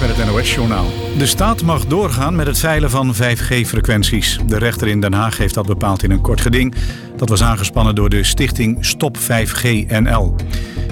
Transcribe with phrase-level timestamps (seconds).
[0.00, 0.86] Met het NOS-journaal.
[1.18, 4.38] De staat mag doorgaan met het veilen van 5G-frequenties.
[4.46, 6.74] De rechter in Den Haag heeft dat bepaald in een kort geding.
[7.16, 10.34] Dat was aangespannen door de stichting Stop 5G NL.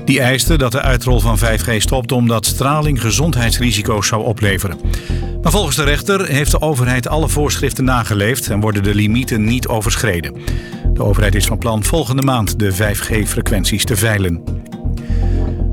[0.04, 4.80] Die eiste dat de uitrol van 5G stopt omdat straling gezondheidsrisico's zou opleveren.
[5.42, 9.68] Maar volgens de rechter heeft de overheid alle voorschriften nageleefd en worden de limieten niet
[9.68, 10.34] overschreden.
[10.92, 14.42] De overheid is van plan volgende maand de 5G-frequenties te veilen.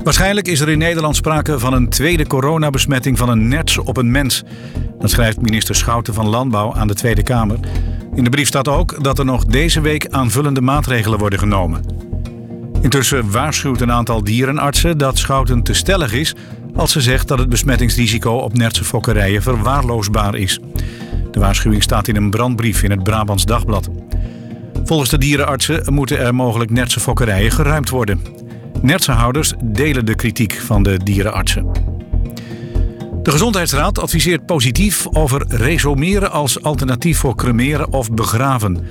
[0.06, 4.10] Waarschijnlijk is er in Nederland sprake van een tweede coronabesmetting van een nerts op een
[4.10, 4.42] mens.
[4.98, 7.58] Dat schrijft minister Schouten van Landbouw aan de Tweede Kamer.
[8.14, 11.84] In de brief staat ook dat er nog deze week aanvullende maatregelen worden genomen.
[12.80, 16.34] Intussen waarschuwt een aantal dierenartsen dat Schouten te stellig is
[16.74, 20.60] als ze zegt dat het besmettingsrisico op nertse fokkerijen verwaarloosbaar is.
[21.30, 23.88] De waarschuwing staat in een brandbrief in het Brabants Dagblad.
[24.84, 28.35] Volgens de dierenartsen moeten er mogelijk nertse fokkerijen geruimd worden.
[28.82, 31.66] Nertsenhouders delen de kritiek van de dierenartsen.
[33.22, 38.86] De Gezondheidsraad adviseert positief over resomeren als alternatief voor cremeren of begraven.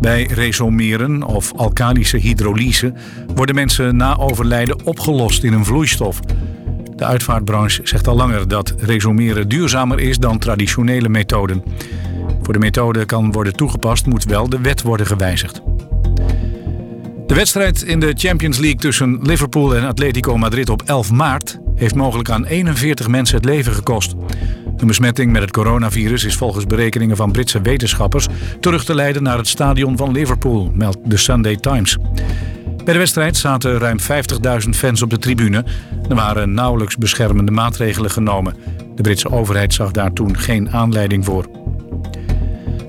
[0.00, 2.92] Bij resomeren of alkalische hydrolyse
[3.34, 6.20] worden mensen na overlijden opgelost in een vloeistof.
[6.96, 11.62] De uitvaartbranche zegt al langer dat resomeren duurzamer is dan traditionele methoden.
[12.42, 15.62] Voor de methode kan worden toegepast, moet wel de wet worden gewijzigd.
[17.30, 21.94] De wedstrijd in de Champions League tussen Liverpool en Atletico Madrid op 11 maart heeft
[21.94, 24.14] mogelijk aan 41 mensen het leven gekost.
[24.76, 28.26] Een besmetting met het coronavirus is volgens berekeningen van Britse wetenschappers
[28.60, 31.96] terug te leiden naar het stadion van Liverpool, meldt de Sunday Times.
[32.84, 35.64] Bij de wedstrijd zaten ruim 50.000 fans op de tribune.
[36.08, 38.54] Er waren nauwelijks beschermende maatregelen genomen.
[38.94, 41.59] De Britse overheid zag daar toen geen aanleiding voor.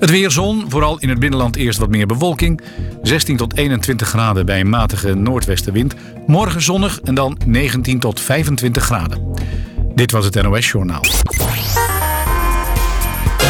[0.02, 2.62] Het weer zon, vooral in het binnenland eerst wat meer bewolking.
[3.02, 5.96] 16 tot 21 graden bij een matige noordwestenwind.
[6.28, 9.34] Morgen zonnig en dan 19 tot 25 graden.
[9.96, 11.02] Dit was het NOS Journaal.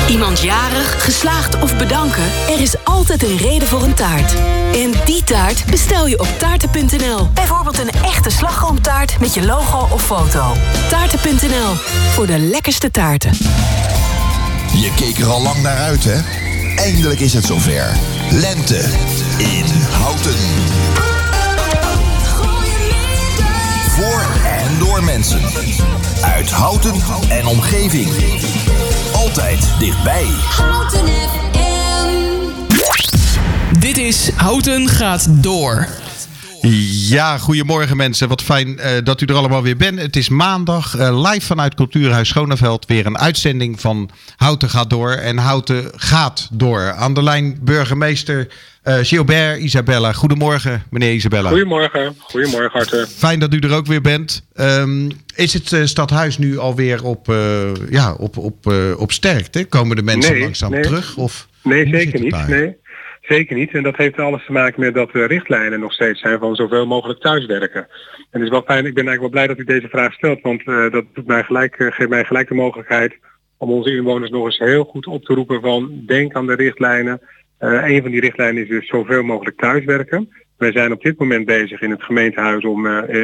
[0.09, 2.23] Iemand jarig, geslaagd of bedanken?
[2.49, 4.33] Er is altijd een reden voor een taart.
[4.73, 7.27] En die taart bestel je op taarten.nl.
[7.33, 10.53] Bijvoorbeeld een echte slagroomtaart met je logo of foto.
[10.89, 11.73] Taarten.nl,
[12.11, 13.31] voor de lekkerste taarten.
[14.73, 16.49] Je keek er al lang naar uit, hè?
[16.75, 17.97] Eindelijk is het zover.
[18.31, 18.77] Lente
[19.37, 20.35] in Houten.
[23.89, 25.41] Voor en door mensen.
[26.21, 26.93] Uit Houten
[27.29, 28.09] en omgeving.
[29.13, 30.25] Altijd dichtbij.
[30.25, 31.51] Houten FM.
[33.79, 35.87] Dit is Houten gaat door.
[36.61, 38.27] Ja, goedemorgen mensen.
[38.27, 39.99] Wat fijn eh, dat u er allemaal weer bent.
[39.99, 42.85] Het is maandag, eh, live vanuit Cultuurhuis Schoneveld.
[42.85, 45.11] Weer een uitzending van Houten gaat door.
[45.11, 46.91] En Houten gaat door.
[46.91, 48.47] Aan de lijn burgemeester
[48.83, 50.13] eh, Gilbert Isabella.
[50.13, 51.49] Goedemorgen, meneer Isabella.
[51.49, 53.07] Goedemorgen, goedemorgen Arthur.
[53.07, 54.43] Fijn dat u er ook weer bent.
[54.53, 57.33] Ehm, is het stadhuis nu alweer op,
[57.89, 59.65] ja, op, op, op sterkte?
[59.65, 60.81] Komen de mensen Nee, langzaam nee.
[60.81, 61.15] terug?
[61.15, 62.47] Of Nee, zeker niet.
[62.47, 62.75] Nee,
[63.31, 63.73] zeker niet.
[63.73, 66.85] En dat heeft alles te maken met dat de richtlijnen nog steeds zijn van zoveel
[66.85, 67.87] mogelijk thuiswerken.
[68.31, 70.41] En het is wel fijn, ik ben eigenlijk wel blij dat u deze vraag stelt,
[70.41, 73.17] want eh, dat doet mij gelijk, eh, geeft mij gelijk de mogelijkheid
[73.57, 77.21] om onze inwoners nog eens heel goed op te roepen van denk aan de richtlijnen.
[77.57, 80.29] Eh een van die richtlijnen is dus zoveel mogelijk thuiswerken.
[80.57, 82.81] Wij zijn op dit moment bezig in het gemeentehuis om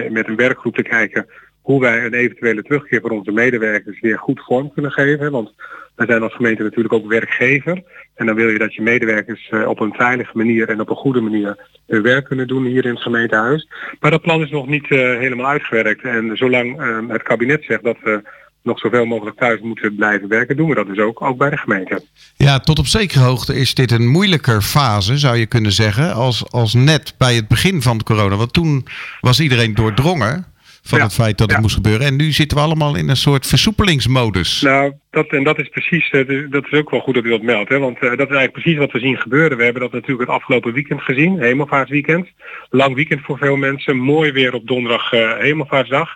[0.09, 1.25] met een werkgroep te kijken
[1.67, 5.31] hoe wij een eventuele terugkeer voor onze medewerkers weer goed vorm kunnen geven.
[5.31, 5.53] Want
[5.95, 7.83] wij zijn als gemeente natuurlijk ook werkgever.
[8.16, 10.95] En dan wil je dat je medewerkers eh, op een veilige manier en op een
[10.95, 11.57] goede manier
[11.88, 13.67] hun werk kunnen doen hier in het gemeentehuis.
[14.00, 16.03] Maar dat plan is nog niet eh, helemaal uitgewerkt.
[16.03, 18.22] En zolang eh, het kabinet zegt dat we
[18.63, 21.57] nog zoveel mogelijk thuis moeten blijven werken, doen we dat dus ook, ook bij de
[21.57, 22.01] gemeente.
[22.35, 26.51] Ja, tot op zekere hoogte is dit een moeilijker fase, zou je kunnen zeggen, als,
[26.51, 28.35] als net bij het begin van de corona.
[28.35, 28.88] Want toen
[29.22, 30.56] was iedereen doordrongen
[30.88, 32.06] van Ja, het feit dat het moest gebeuren.
[32.06, 34.62] En nu zitten we allemaal in een soort versoepelingsmodus.
[34.62, 37.42] Nou, dat, en dat is precies, eh, dat is ook wel goed dat u dat
[37.42, 37.70] meldt.
[37.70, 37.80] Hè?
[37.80, 39.58] Want eh, dat is eigenlijk precies wat we zien gebeuren.
[39.58, 42.28] We hebben dat natuurlijk het afgelopen weekend gezien, hemelvaartsweekend.
[42.70, 46.09] Lang weekend voor veel mensen, mooi weer op donderdag eh, hemelvaartsdag.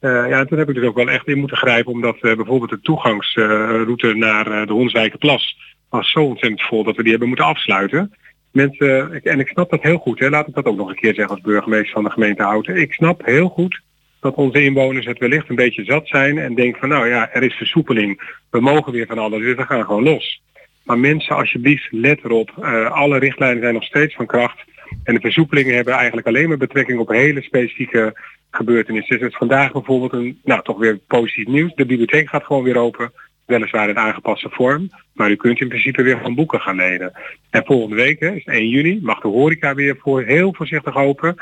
[0.00, 2.70] Eh, ja, en toen heb ik dus ook wel echt in moeten grijpen, omdat bijvoorbeeld
[2.70, 5.56] de toegangsroute naar de Honswijkerplas
[5.90, 8.14] was zo ontzettend vol dat we die hebben moeten afsluiten.
[8.52, 10.28] Mensen, en ik snap dat heel goed, hè?
[10.28, 12.76] laat ik dat ook nog een keer zeggen als burgemeester van de gemeente Houten.
[12.76, 13.80] Ik snap heel goed
[14.26, 17.42] dat onze inwoners het wellicht een beetje zat zijn en denken van nou ja, er
[17.42, 20.42] is versoepeling, we mogen weer van alles, dus we gaan gewoon los.
[20.84, 22.52] Maar mensen, alsjeblieft, let erop.
[22.62, 24.64] Eh, alle richtlijnen zijn nog steeds van kracht.
[25.04, 28.20] En de versoepelingen hebben eigenlijk alleen maar betrekking op hele specifieke
[28.50, 29.18] gebeurtenissen.
[29.18, 31.74] Dus vandaag bijvoorbeeld een, nou toch weer positief nieuws.
[31.74, 33.12] De bibliotheek gaat gewoon weer open.
[33.46, 34.90] Weliswaar in aangepaste vorm.
[35.12, 37.12] Maar u kunt in principe weer van boeken gaan lenen.
[37.50, 41.36] En volgende week, is 1 juni, mag de horeca weer voor heel voorzichtig open.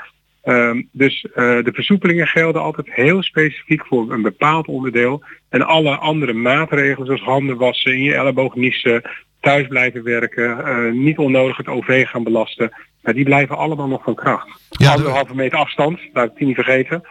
[0.44, 5.22] Ehm, dus eh, de versoepelingen gelden altijd heel specifiek voor een bepaald onderdeel.
[5.48, 9.02] En alle andere maatregelen zoals handen wassen, in je elleboog niezen,
[9.40, 12.72] thuis blijven werken, eh, niet onnodig het OV gaan belasten.
[13.02, 14.48] Maar die blijven allemaal nog van kracht.
[14.70, 17.02] Ja, Anderhalve meter afstand, laat ik die niet vergeten.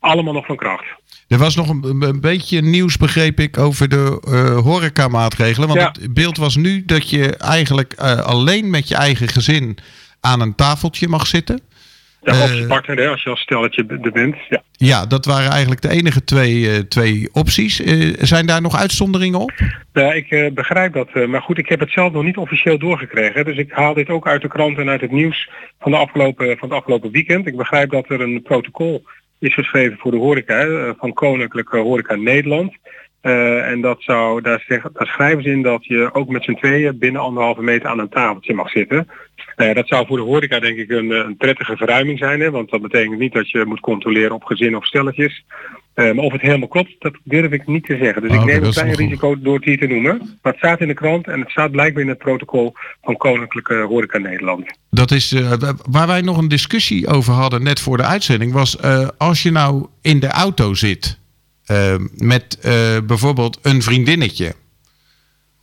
[0.00, 0.84] Allemaal nog van kracht.
[1.28, 5.68] Er was nog een, een- beetje nieuws, begreep ik, over de eh horecamaatregelen.
[5.68, 5.94] Want Ja.
[6.02, 9.78] het beeld was nu dat je eigenlijk alleen met je eigen gezin
[10.20, 11.60] aan een tafeltje mag zitten.
[12.22, 14.36] Ja, Eh, of je partner, hè, als je als stelletje er bent.
[14.48, 14.62] Ja.
[14.72, 17.82] Ja, dat waren eigenlijk de enige twee, eh, twee opties.
[17.82, 19.52] Eh, zijn daar nog uitzonderingen op?
[19.92, 21.26] Ja, ik eh, begrijp dat.
[21.28, 23.34] maar goed, ik heb het zelf nog niet officieel doorgekregen.
[23.34, 23.44] hè.
[23.44, 25.50] Dus ik haal dit ook uit de krant en uit het nieuws
[25.80, 27.46] van, de afgelopen, van het afgelopen weekend.
[27.46, 29.04] Ik begrijp dat er een protocol
[29.38, 32.76] is geschreven voor de horeca van Koninklijke Horeca Nederland.
[33.20, 36.98] En dat zou, daar, zeggen, daar schrijven ze in dat je ook met z'n tweeën
[36.98, 39.08] binnen anderhalve meter aan een tafeltje mag zitten.
[39.58, 42.40] Nou ja, dat zou voor de horeca denk ik een, eh, een prettige verruiming zijn.
[42.40, 45.44] Hè, want dat betekent niet dat je moet controleren op gezinnen of stelletjes.
[45.94, 48.22] Eh, maar of het helemaal klopt, dat durf ik niet te zeggen.
[48.22, 48.98] Dus Oh, ik oké, neem een klein goed.
[48.98, 50.18] risico door het hier te noemen.
[50.42, 53.74] Maar het staat in de krant en het staat blijkbaar in het protocol van Koninklijke
[53.74, 54.78] Horeca Nederland.
[54.90, 55.52] Dat is eh,
[55.90, 58.52] waar wij nog een discussie over hadden net voor de uitzending.
[58.52, 58.82] Was
[59.18, 61.18] als je nou in de auto zit
[62.16, 62.58] met
[63.06, 64.54] bijvoorbeeld een vriendinnetje.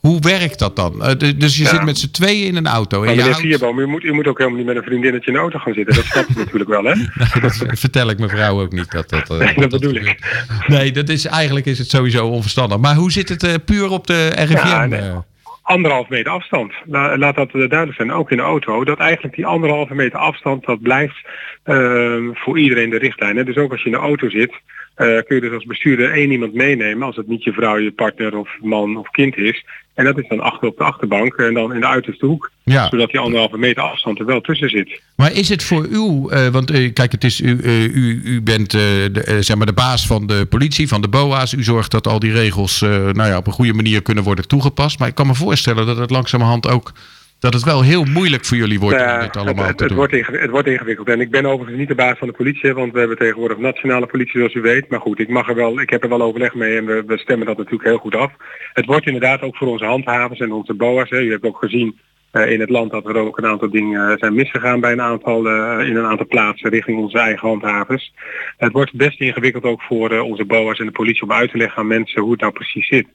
[0.06, 1.02] Hoe werkt dat dan?
[1.04, 1.68] Eh, dus je Ja.
[1.68, 2.96] zit met z'n tweeën in een auto.
[2.98, 4.82] En Maar je meneer houdt- Vierboom, u moet, u moet ook helemaal niet met een
[4.82, 5.94] vriendinnetje in de auto gaan zitten.
[5.94, 6.94] Dat snap je natuurlijk wel, hè?
[6.94, 7.08] Nee,
[7.40, 8.90] dat vertel ik mevrouw ook niet.
[8.90, 10.18] Dat, dat, Nee, dat bedoel ik.
[10.66, 12.78] Nee, dat is, eigenlijk is het sowieso onverstandig.
[12.78, 14.66] Maar hoe zit het eh, puur op de RIVM?
[14.66, 15.00] Ja, nee.
[15.00, 15.18] eh?
[15.62, 16.72] Anderhalf meter afstand.
[16.86, 18.84] La- Laat dat duidelijk zijn, ook in de auto.
[18.84, 21.16] Dat eigenlijk die anderhalve meter afstand, dat blijft
[21.62, 23.36] eh, voor iedereen de richtlijn.
[23.36, 23.44] Hè?
[23.44, 24.52] Dus ook als je in de auto zit,
[24.96, 27.06] kun je dus als bestuurder één iemand meenemen.
[27.06, 29.64] Als het niet je vrouw, je partner of man of kind is.
[29.96, 32.50] En dat is dan achter op de achterbank en dan in de uiterste hoek.
[32.64, 32.88] Ja.
[32.90, 35.00] Zodat die anderhalve meter afstand er wel tussen zit.
[35.16, 38.42] Maar is het voor u, eh, want eh, kijk, het is, u, eh, u, u
[38.42, 41.52] bent eh, de, eh, zeg maar de baas van de politie, van de BOA's.
[41.52, 44.48] U zorgt dat al die regels eh, nou ja, op een goede manier kunnen worden
[44.48, 44.98] toegepast.
[44.98, 46.92] Maar ik kan me voorstellen dat het langzamerhand ook,
[47.38, 49.82] dat het wel heel moeilijk voor jullie wordt Nou om dit allemaal het, het, te
[49.82, 49.98] het doen.
[49.98, 51.08] wordt ingewi- het wordt ingewikkeld.
[51.08, 54.06] En ik ben overigens niet de baas van de politie, want we hebben tegenwoordig nationale
[54.06, 54.88] politie zoals u weet.
[54.88, 57.18] Maar goed, ik, mag er wel, ik heb er wel overleg mee en we, we
[57.18, 58.32] stemmen dat natuurlijk heel goed af.
[58.72, 61.10] Het wordt inderdaad ook voor onze handhavers en onze BOA's.
[61.10, 61.20] Hè.
[61.20, 61.98] U hebt ook gezien
[62.30, 65.00] eh, in het land dat er ook een aantal dingen eh, zijn misgegaan bij een
[65.00, 68.12] aantal, eh, in een aantal plaatsen richting onze eigen handhavers.
[68.56, 71.78] Het wordt best ingewikkeld ook voor onze BOA's en de politie om uit te leggen
[71.78, 73.06] aan mensen hoe het nou precies zit.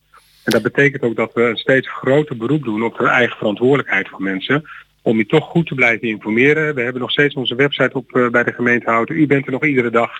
[0.43, 4.09] En dat betekent ook dat we een steeds groter beroep doen op de eigen verantwoordelijkheid
[4.09, 4.63] van mensen.
[5.01, 6.75] Om je toch goed te blijven informeren.
[6.75, 9.15] We hebben nog steeds onze website op eh, bij de gemeente houden.
[9.15, 10.11] U bent er nog iedere dag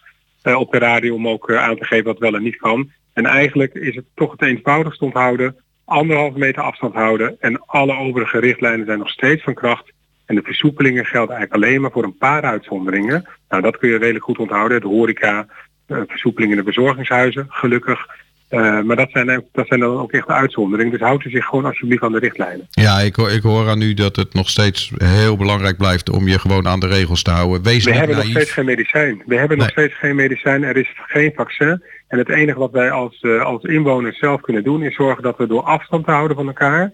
[0.42, 2.92] eh, op de radio om ook eh, aan te geven wat wel en niet kan.
[3.14, 5.56] En eigenlijk is het toch het eenvoudigst onthouden.
[5.86, 7.36] Anderhalve meter afstand houden.
[7.40, 9.92] En alle overige richtlijnen zijn nog steeds van kracht.
[10.26, 13.30] En de versoepelingen gelden eigenlijk alleen maar voor een paar uitzonderingen.
[13.50, 14.82] Nou, dat kun je redelijk goed onthouden.
[14.82, 15.48] De horeca,
[15.88, 18.08] versoepelingen in de bezorgingshuizen, gelukkig.
[18.52, 20.92] Eh, maar dat zijn, dat zijn dan ook echt de uitzonderingen.
[20.92, 22.68] Dus houdt u zich gewoon alsjeblieft aan de richtlijnen.
[22.70, 26.28] Ja, ik, hoor- ik hoor aan u dat het nog steeds heel belangrijk blijft om
[26.28, 27.64] je gewoon aan de regels te houden.
[27.64, 29.24] Wees We niet hebben nog steeds geen medicijn.
[29.26, 30.64] We hebben nog steeds geen medicijn.
[30.64, 31.84] Er is geen vaccin.
[32.08, 35.38] En het enige wat wij als, eh, als inwoners zelf kunnen doen is zorgen dat
[35.38, 36.92] we door afstand te houden van elkaar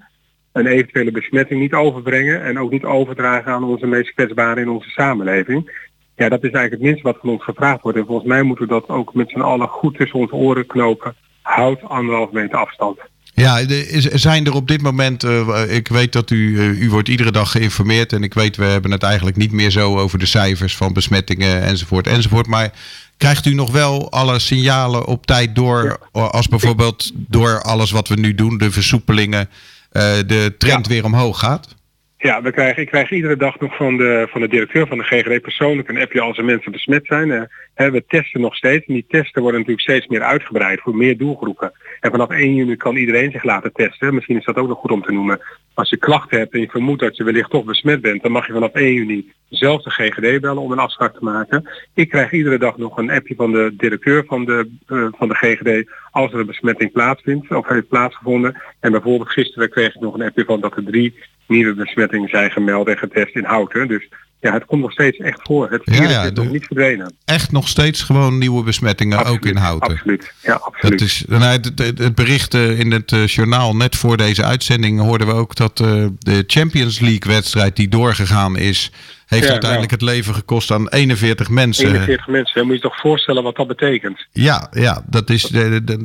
[0.53, 4.89] een eventuele besmetting niet overbrengen en ook niet overdragen aan onze meest kwetsbaren in onze
[4.89, 5.85] samenleving.
[6.15, 7.97] Ja, dat is eigenlijk het minste wat van ons gevraagd wordt.
[7.97, 11.15] En volgens mij moeten we dat ook met z'n allen goed tussen onze oren knopen.
[11.47, 12.97] Houd anderhalf meter afstand.
[13.33, 13.61] Ja,
[13.99, 17.51] zijn er op dit moment, eh, ik weet dat u, eh, u wordt iedere dag
[17.51, 20.93] geïnformeerd en ik weet we hebben het eigenlijk niet meer zo over de cijfers van
[20.93, 22.47] besmettingen enzovoort enzovoort.
[22.47, 22.71] Maar
[23.17, 28.15] krijgt u nog wel alle signalen op tijd door, als bijvoorbeeld door alles wat we
[28.15, 29.49] nu doen, de versoepelingen,
[29.91, 30.91] eh, de trend Ja.
[30.91, 31.75] weer omhoog gaat?
[32.19, 35.03] Ja, we krijgen, ik krijg iedere dag nog van de, van de directeur van de
[35.03, 37.49] GGD persoonlijk een appje als er mensen besmet zijn.
[37.73, 41.17] Eh, we testen nog steeds en die testen worden natuurlijk steeds meer uitgebreid voor meer
[41.17, 41.71] doelgroepen.
[41.99, 44.13] En vanaf 1 juni kan iedereen zich laten testen.
[44.13, 45.39] Misschien is dat ook nog goed om te noemen.
[45.73, 48.47] Als je klachten hebt en je vermoedt dat je wellicht toch besmet bent, dan mag
[48.47, 51.69] je vanaf 1 juni zelf de GGD bellen om een afspraak te maken.
[51.93, 55.35] Ik krijg iedere dag nog een appje van de directeur van de, eh, van de
[55.35, 58.61] GGD als er een besmetting plaatsvindt of heeft plaatsgevonden.
[58.79, 61.13] En bijvoorbeeld gisteren kreeg ik nog een appje van dat er drie
[61.47, 63.87] nieuwe besmettingen zijn gemeld en getest in Houten.
[63.87, 64.09] Dus
[64.39, 65.69] ja, het komt nog steeds echt voor.
[65.71, 67.13] Het Ja, virus ja, is nog niet verdwenen.
[67.25, 69.91] Echt nog steeds gewoon nieuwe besmettingen, ook in Houten.
[69.91, 70.33] Absoluut.
[70.43, 70.99] Ja, absoluut.
[70.99, 74.99] Dat is, nou, het, het, bericht eh, in het eh, journaal net voor deze uitzending
[74.99, 78.91] hoorden we ook dat eh, de Champions League wedstrijd die doorgegaan is,
[79.25, 81.85] heeft Ja, uiteindelijk het leven gekost aan 41 mensen.
[81.87, 82.61] 41 mensen.
[82.61, 84.25] Moet je je toch voorstellen wat dat betekent?
[84.31, 85.41] Ja, ja dat, is,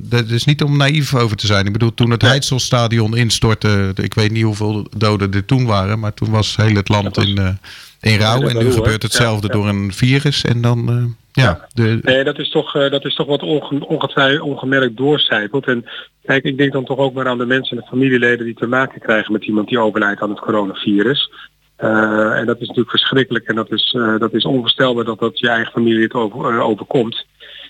[0.03, 1.67] dat- is niet om naïef over te zijn.
[1.67, 6.15] Ik bedoel, toen het Heidselstadion instortte, ik weet niet hoeveel doden er toen waren, maar
[6.15, 7.59] toen was heel het land was- in,
[8.03, 8.43] in rouw.
[8.43, 8.73] En nu hoor.
[8.73, 10.45] gebeurt hetzelfde door een virus.
[10.45, 13.87] En dan, eh, ja, de, Nee, dat is toch, eh, dat is toch wat onge
[13.87, 15.67] ongetwijfeld ongemerkt doorcijpelt.
[15.67, 15.85] En
[16.25, 18.67] kijk, ik denk dan toch ook maar aan de mensen en de familieleden die te
[18.67, 21.31] maken krijgen met iemand die overlijdt aan het coronavirus.
[21.77, 25.49] Eh, en dat is natuurlijk verschrikkelijk en dat is, dat is onvoorstelbaar dat dat je
[25.49, 27.27] eigen familie het over, overkomt.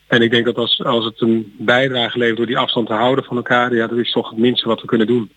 [0.06, 3.24] En ik denk dat als, als het een bijdrage levert door die afstand te houden
[3.24, 5.30] van elkaar, ja, dat is toch het minste wat we kunnen doen.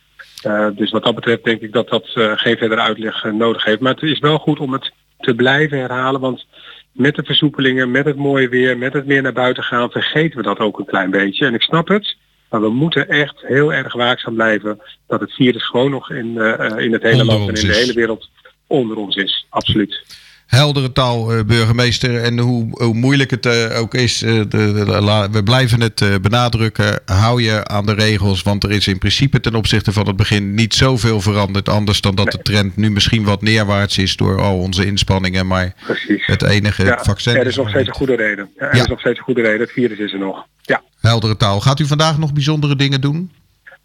[0.45, 3.63] Eh, dus wat dat betreft denk ik dat dat eh, geen verdere uitleg eh, nodig
[3.63, 3.79] heeft.
[3.79, 6.45] Maar het is wel goed om het te blijven herhalen, want
[6.91, 10.43] met de versoepelingen, met het mooie weer, met het meer naar buiten gaan, vergeten we
[10.43, 11.45] dat ook een klein beetje.
[11.45, 12.17] En ik snap het,
[12.49, 16.37] maar we moeten echt heel erg waakzaam blijven dat het virus gewoon nog in,
[16.77, 18.29] in het hele land en in de hele wereld
[18.67, 19.45] onder ons is.
[19.49, 20.03] Absoluut.
[20.45, 22.21] Heldere taal, eh, burgemeester.
[22.23, 26.03] En hoe, hoe moeilijk het eh, ook is, eh, de, de- la- we blijven het
[26.21, 26.99] benadrukken.
[27.05, 30.53] Hou je aan de regels, want er is in principe ten opzichte van het begin
[30.53, 31.69] niet zoveel veranderd.
[31.69, 35.47] Anders dan dat de trend nu misschien wat neerwaarts is door al onze inspanningen.
[35.47, 36.25] Maar Precies.
[36.25, 38.49] het enige Ja, vaccin er is nog steeds een goede reden.
[38.59, 38.81] Ja, er Ja.
[38.81, 39.59] is nog steeds een goede reden.
[39.59, 40.45] Het virus is er nog.
[40.61, 40.81] Ja.
[40.99, 41.61] heldere taal.
[41.61, 43.31] Gaat u vandaag nog bijzondere dingen doen?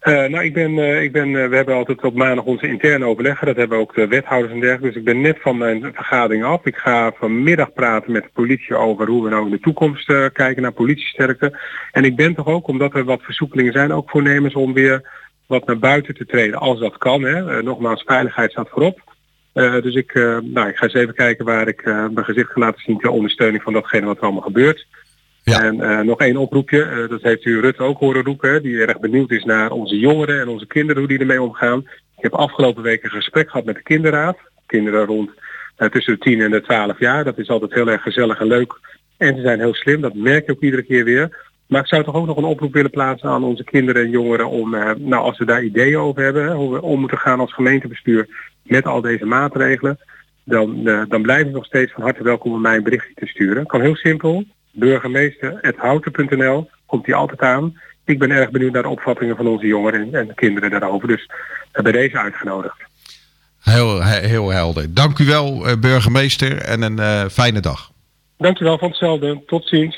[0.01, 3.05] Eh, nou, ik ben, eh, ik ben, eh, we hebben altijd op maandag onze interne
[3.05, 3.47] overleggen.
[3.47, 4.87] Dat hebben ook de wethouders en dergelijke.
[4.87, 6.65] Dus ik ben net van mijn vergadering af.
[6.65, 10.61] Ik ga vanmiddag praten met de politie over hoe we nou in de toekomst kijken
[10.61, 11.59] naar politiesterkte.
[11.91, 15.09] En ik ben toch ook, omdat er wat versoepelingen zijn, ook voornemens om weer
[15.47, 17.21] wat naar buiten te treden als dat kan.
[17.21, 17.63] Hè.
[17.63, 18.99] Nogmaals, veiligheid staat voorop.
[19.53, 22.97] Dus ik, nou, ik ga eens even kijken waar ik mijn gezicht ga laten zien
[22.97, 24.87] ter ondersteuning van datgene wat er allemaal gebeurt.
[25.43, 28.99] En eh, nog één oproepje, eh, dat heeft u Rutte ook horen roepen, die erg
[28.99, 31.79] benieuwd is naar onze jongeren en onze kinderen, hoe die ermee omgaan.
[32.17, 34.37] Ik heb afgelopen week een gesprek gehad met de kinderraad.
[34.65, 35.29] Kinderen rond
[35.75, 37.23] eh, tussen de 10 en de 12 jaar.
[37.23, 38.79] Dat is altijd heel erg gezellig en leuk.
[39.17, 41.49] En ze zijn heel slim, dat merk je ook iedere keer weer.
[41.67, 44.49] Maar ik zou toch ook nog een oproep willen plaatsen aan onze kinderen en jongeren
[44.49, 48.27] om, nou als we daar ideeën over hebben, hoe we om moeten gaan als gemeentebestuur
[48.63, 49.97] met al deze maatregelen,
[50.43, 53.65] dan, dan blijven we nog steeds van harte welkom om mij een berichtje te sturen.
[53.65, 57.79] Kan heel simpel, burgemeester.houten.nl, komt die altijd aan.
[58.05, 61.07] Ik ben erg benieuwd naar de opvattingen van onze jongeren en, en kinderen daarover.
[61.07, 61.29] Dus
[61.71, 62.75] bij deze uitgenodigd.
[63.61, 64.93] Heel, he- heel helder.
[64.93, 66.57] Dank u wel, eh, burgemeester.
[66.57, 67.91] En een eh, fijne dag.
[68.37, 69.43] Dankjewel van hetzelfde.
[69.45, 69.97] Tot ziens.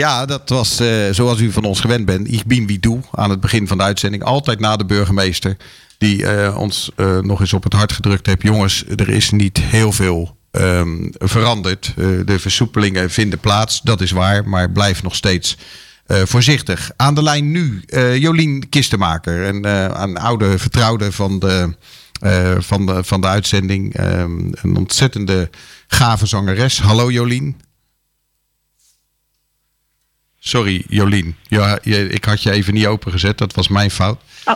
[0.00, 2.32] Ja, dat was eh, zoals u van ons gewend bent.
[2.32, 4.22] Ik bin wie doe aan het begin van de uitzending.
[4.22, 5.56] Altijd na de burgemeester.
[5.98, 8.42] Die eh, ons eh, nog eens op het hart gedrukt heeft.
[8.42, 11.92] Jongens, er is niet heel veel ehm, veranderd.
[12.24, 14.48] De versoepelingen vinden plaats, dat is waar.
[14.48, 15.56] Maar blijf nog steeds
[16.06, 16.90] voorzichtig.
[16.96, 17.84] Aan de lijn nu
[18.18, 19.46] Jolien Kistenmaker.
[19.46, 19.64] Een,
[20.02, 21.74] een oude vertrouwde van de,
[22.58, 23.94] van de, van de uitzending.
[23.94, 25.50] Ehm, een ontzettende
[25.86, 26.80] gave zangeres.
[26.80, 27.56] Hallo Jolien.
[30.42, 31.36] Sorry, Jolien.
[31.48, 33.38] Ja, je- ik had je even niet opengezet.
[33.38, 34.20] Dat was mijn fout.
[34.44, 34.54] Oh.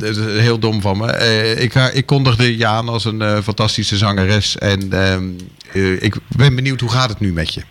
[0.00, 1.06] Is heel dom van me.
[1.12, 4.58] Eh, ik, ik kondigde je aan als een eh, fantastische zangeres.
[4.58, 5.30] En ehm,
[5.72, 7.62] eh, ik ben benieuwd, hoe gaat het nu met je?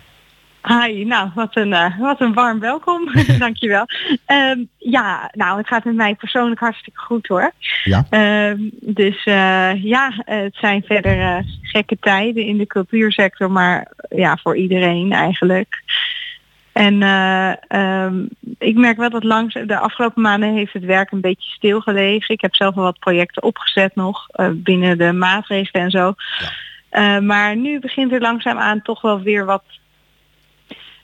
[0.62, 3.12] Hi, nou, wat een, eh, wat een warm welkom.
[3.38, 3.86] Dankjewel.
[4.26, 7.52] Ehm ja, nou, het gaat met mij persoonlijk hartstikke goed hoor.
[7.84, 8.06] Ja.
[8.80, 14.56] Dus eh, ja, het zijn verder eh, gekke tijden in de cultuursector, maar ja, voor
[14.56, 15.82] iedereen eigenlijk.
[16.72, 18.24] En eh, ehm,
[18.58, 22.34] ik merk wel dat langs de afgelopen maanden heeft het werk een beetje stilgelegen.
[22.34, 26.14] Ik heb zelf al wat projecten opgezet nog eh, binnen de maatregelen en zo.
[26.88, 29.62] Eh, maar nu begint er langzaamaan toch wel weer wat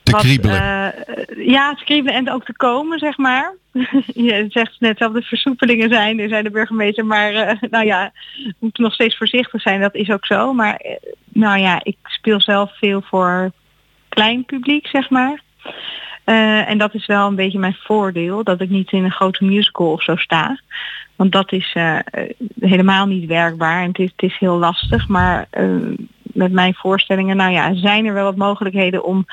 [0.02, 0.94] Te wat, kriebelen.
[1.37, 3.54] ja, te kriebelen en ook te komen, zeg maar.
[4.28, 7.32] Je zegt net zelf, de versoepelingen zijn, er zijn de burgemeester, maar
[7.71, 10.52] nou ja, we moeten nog steeds voorzichtig zijn, dat is ook zo.
[10.52, 10.80] Maar
[11.32, 13.50] nou ja, ik speel zelf veel voor
[14.08, 15.47] klein publiek, zeg maar.
[16.25, 19.44] Eh, en dat is wel een beetje mijn voordeel, dat ik niet in een grote
[19.44, 20.60] musical of zo sta.
[21.16, 22.02] Want dat is eh, eh,
[22.60, 25.08] helemaal niet werkbaar en het is, het is heel lastig.
[25.08, 25.49] Maar
[26.23, 29.26] met mijn voorstellingen, nou ja, zijn er wel wat mogelijkheden om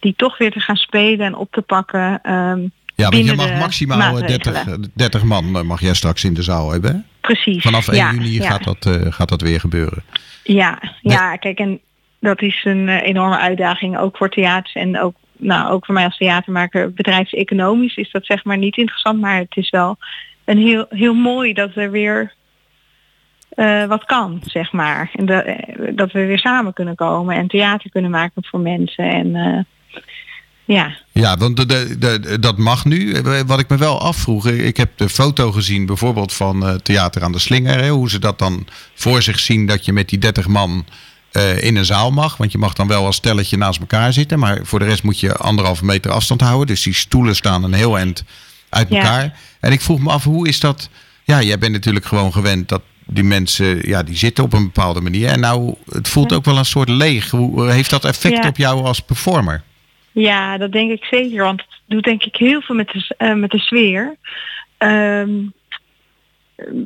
[0.00, 2.20] die toch weer te gaan spelen en op te pakken.
[2.22, 2.60] ehm,
[2.94, 4.82] Ja, want je mag maximaal eh, 30, maatregelen.
[4.82, 6.92] eh, 30 man mag jij straks in de zaal hebben.
[6.92, 6.98] hè?
[7.20, 7.62] Precies.
[7.62, 8.50] Vanaf 1 ja, juni ja.
[8.50, 10.02] gaat, dat, gaat dat weer gebeuren.
[10.42, 11.80] Ja, ja, kijk, en
[12.20, 16.16] dat is een enorme uitdaging, ook voor theaters en ook, nou, ook voor mij als
[16.16, 16.92] theatermaker.
[16.92, 19.98] Bedrijfseconomisch is dat zeg maar niet interessant, maar het is wel
[20.44, 22.34] een heel, heel mooi dat er weer
[23.50, 25.10] eh, wat kan, zeg maar.
[25.14, 25.56] En dat, eh,
[25.94, 29.10] dat we weer samen kunnen komen en theater kunnen maken voor mensen.
[29.10, 29.64] En eh,
[30.64, 33.22] ja, Ja, want de, de, dat mag nu.
[33.46, 37.38] Wat ik me wel afvroeg, ik heb de foto gezien bijvoorbeeld van Theater aan de
[37.38, 37.88] Slinger.
[37.88, 40.84] Hoe ze dat dan voor zich zien dat je met die 30 man
[41.32, 42.36] eh, in een zaal mag.
[42.36, 44.38] Want je mag dan wel als stelletje naast elkaar zitten.
[44.38, 46.66] Maar voor de rest moet je anderhalve meter afstand houden.
[46.66, 48.24] Dus die stoelen staan een heel eind
[48.68, 48.96] uit Ja.
[48.96, 49.38] elkaar.
[49.60, 50.88] En ik vroeg me af, hoe is dat...
[51.24, 55.00] Ja, jij bent natuurlijk gewoon gewend dat die mensen, ja, die zitten op een bepaalde
[55.00, 55.28] manier.
[55.28, 57.30] En nou, het voelt ook wel een soort leeg.
[57.30, 58.48] Hoe heeft dat effect Ja.
[58.48, 59.62] op jou als performer?
[60.12, 61.44] Ja, dat denk ik zeker.
[61.44, 64.16] Want het doet denk ik heel veel met de, eh, met de sfeer.
[64.78, 65.30] Ehm,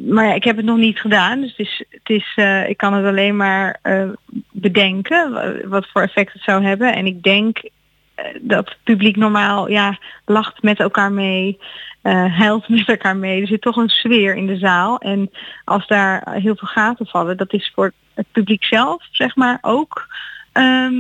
[0.08, 1.40] maar ja, ik heb het nog niet gedaan.
[1.40, 4.08] Dus het is, het is, eh, ik kan het alleen maar eh,
[4.52, 6.94] bedenken wa- wat voor effect het zou hebben.
[6.94, 7.58] En ik denk
[8.14, 11.58] eh, dat het publiek normaal ja, lacht met elkaar mee,
[12.02, 13.40] eh huilt met elkaar mee.
[13.40, 14.98] Er zit toch een sfeer in de zaal.
[14.98, 15.30] En
[15.64, 20.06] als daar heel veel gaten vallen, dat is voor het publiek zelf, zeg maar, ook.
[20.52, 20.94] ehm,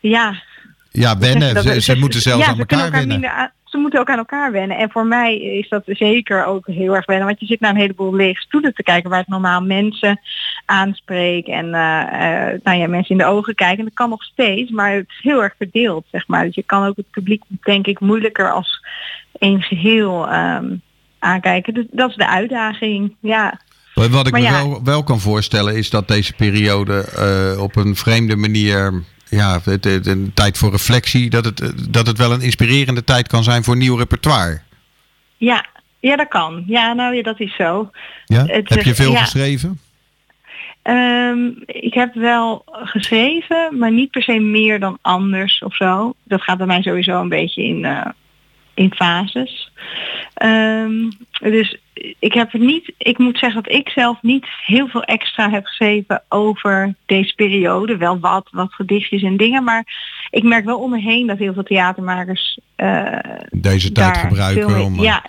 [0.00, 0.42] ja,
[0.90, 1.82] Ja, wennen.
[1.82, 3.52] Ze, moeten zelfs ja, aan elkaar wennen.
[3.70, 4.76] Ze moeten ook aan elkaar wennen.
[4.76, 7.26] En voor mij is dat zeker ook heel erg wennen.
[7.26, 10.20] Want je zit naar een heleboel lege stoelen te kijken waar het normaal mensen
[10.64, 11.52] aanspreken.
[11.52, 13.78] En eh, eh, nou ja, mensen in de ogen kijken.
[13.78, 16.44] En dat kan nog steeds, maar het is heel erg verdeeld, zeg maar.
[16.44, 18.84] Dus je kan ook het publiek, denk ik, moeilijker als
[19.38, 20.74] één geheel ehm,
[21.18, 21.74] aankijken.
[21.74, 23.60] Dus dat is de uitdaging, ja.
[23.94, 28.36] Wat ik me wel, wel kan voorstellen is dat deze periode eh, op een vreemde
[28.36, 33.42] manier, ja, een tijd voor reflectie, dat het, dat het wel een inspirerende tijd kan
[33.42, 34.60] zijn voor nieuw repertoire.
[35.36, 35.66] Ja,
[36.00, 36.64] ja dat kan.
[36.66, 37.90] Ja, nou ja, dat is zo.
[38.24, 38.46] Ja?
[38.46, 39.20] Het, Heb je veel ja.
[39.20, 39.78] geschreven?
[40.82, 46.14] Ehm, ik heb wel geschreven, maar niet per se meer dan anders of zo.
[46.24, 48.06] Dat gaat bij mij sowieso een beetje in, eh,
[48.80, 49.72] in fases.
[50.34, 51.78] Ehm, dus
[52.18, 55.66] ik heb het niet, ik moet zeggen dat ik zelf niet heel veel extra heb
[55.66, 57.96] geschreven over deze periode.
[57.96, 59.84] Wel wat, wat gedichtjes en dingen, maar
[60.30, 63.18] ik merk wel om me heen dat heel veel theatermakers eh,
[63.50, 64.96] Deze tijd gebruiken om.
[64.98, 65.24] eh, ja,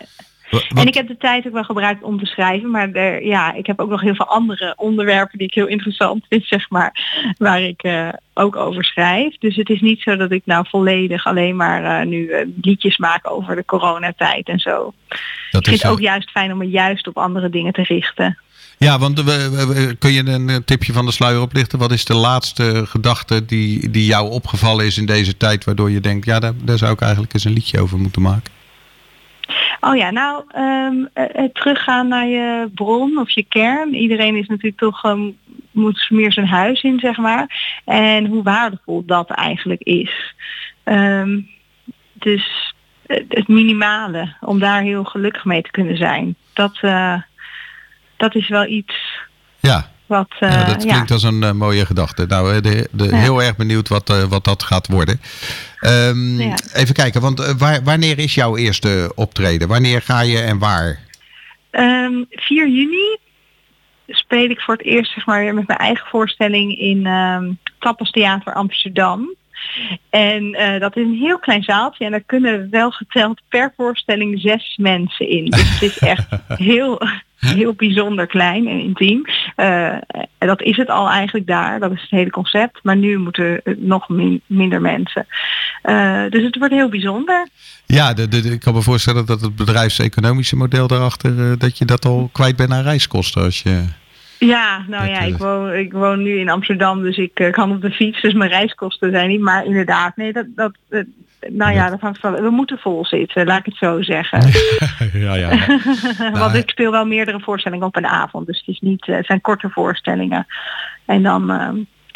[0.75, 3.65] en ik heb de tijd ook wel gebruikt om te schrijven, maar er, ja, ik
[3.65, 6.91] heb ook nog heel veel andere onderwerpen die ik heel interessant vind, zeg maar,
[7.37, 9.37] waar ik eh, ook over schrijf.
[9.37, 12.97] Dus het is niet zo dat ik nou volledig alleen maar eh, nu eh, liedjes
[12.97, 14.93] maak over de coronatijd en zo.
[15.07, 17.83] dat Ik vind is, het ook juist fijn om me juist op andere dingen te
[17.83, 18.37] richten.
[18.77, 21.79] ja, want we, we- kun je een tipje van de sluier oplichten?
[21.79, 25.99] Wat is de laatste gedachte die, die jou opgevallen is in deze tijd, waardoor je
[25.99, 28.59] denkt, ja, daar, daar zou ik eigenlijk eens een liedje over moeten maken?
[29.79, 30.43] Oh ja, nou,
[31.13, 33.93] het teruggaan naar je bron of je kern.
[33.93, 35.29] Iedereen is natuurlijk toch, ehm,
[35.71, 37.79] moet meer zijn huis in, zeg maar.
[37.85, 40.35] En hoe waardevol dat eigenlijk is.
[40.83, 41.39] Ehm,
[42.13, 42.73] dus
[43.27, 46.35] het minimale, om daar heel gelukkig mee te kunnen zijn.
[46.53, 47.21] Dat, eh,
[48.17, 49.19] dat is wel iets
[49.59, 50.31] Ja, wat...
[50.39, 50.91] eh, ja dat ja.
[50.91, 52.25] klinkt als een eh, mooie gedachte.
[52.25, 53.15] Nou, eh, de, de, Ja.
[53.15, 55.21] heel erg benieuwd wat, eh, wat dat gaat worden.
[55.79, 56.39] Ehm.
[56.73, 59.67] Even kijken, want eh, waar, wanneer is jouw eerste optreden?
[59.67, 60.99] Wanneer ga je en waar?
[61.71, 63.17] Ehm, 4 juni
[64.07, 68.11] speel ik voor het eerst zeg maar, weer met mijn eigen voorstelling in ehm Tappers
[68.11, 69.35] Theater Amsterdam.
[70.09, 74.39] En eh, dat is een heel klein zaaltje en daar kunnen wel geteld per voorstelling
[74.39, 75.45] zes mensen in.
[75.45, 76.27] Dus het is echt
[76.69, 77.01] heel,
[77.45, 79.25] heel bijzonder klein en intiem.
[79.55, 79.85] Eh,
[80.37, 82.79] en dat is het al eigenlijk daar, dat is het hele concept.
[82.83, 85.27] Maar nu moeten nog min- minder mensen.
[85.81, 87.47] Eh, dus het wordt heel bijzonder.
[87.85, 91.85] Ja, de, de, ik kan me voorstellen dat het bedrijfseconomische model daarachter, eh, dat je
[91.85, 93.41] dat al kwijt bent aan reiskosten.
[93.43, 93.83] Als je...
[94.39, 97.71] Ja, nou ja, eh, ik woon, ik woon nu in Amsterdam, dus ik eh, kan
[97.71, 99.41] op de fiets, dus mijn reiskosten zijn niet.
[99.41, 101.01] Maar inderdaad, nee, dat, dat, eh,
[101.49, 104.39] nou ja, dat hangt van, we moeten vol zitten, laat ik het zo zeggen.
[105.25, 105.49] ja, ja.
[106.17, 109.15] Want Nou, ik speel wel meerdere voorstellingen op een avond, dus het, is niet, eh,
[109.15, 110.47] het zijn korte voorstellingen.
[111.05, 111.69] En dan, eh,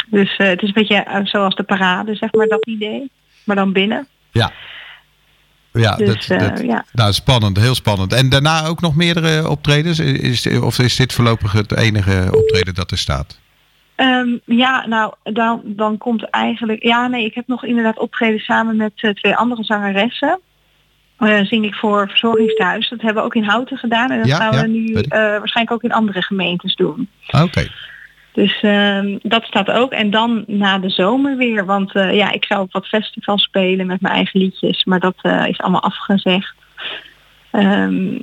[0.08, 3.12] dus eh, het is een beetje eh, zoals de parade, zeg maar, dat idee.
[3.44, 4.08] Maar dan binnen.
[4.32, 4.52] Ja.
[5.72, 6.86] Ja, Dus, dat, dat, ja.
[6.92, 8.14] nou, spannend, heel spannend.
[8.14, 10.00] En daarna ook nog meerdere optredens?
[10.00, 13.40] Is, of is dit voorlopig het enige optreden dat er staat?
[13.96, 16.84] Ehm, ja, nou, dan, dan komt eigenlijk...
[16.84, 20.40] Ja, nee, ik heb nog inderdaad optreden samen met eh, twee andere zangeressen.
[21.18, 22.90] Eh, zing ik voor Verzorgingstehuis.
[22.90, 24.12] Dat hebben we ook in Houten gedaan.
[24.12, 27.10] En dat Ja, gaan ja, we nu eh, waarschijnlijk ook in andere gemeentes doen.
[27.32, 27.68] Oké.
[28.34, 29.92] Dus ehm, dat staat ook.
[29.92, 31.66] En dan na de zomer weer.
[31.66, 34.84] Want ja, ik zou op wat festivals spelen met mijn eigen liedjes.
[34.84, 35.16] Maar dat
[35.48, 36.56] is allemaal afgezegd.
[37.52, 38.20] Ehm,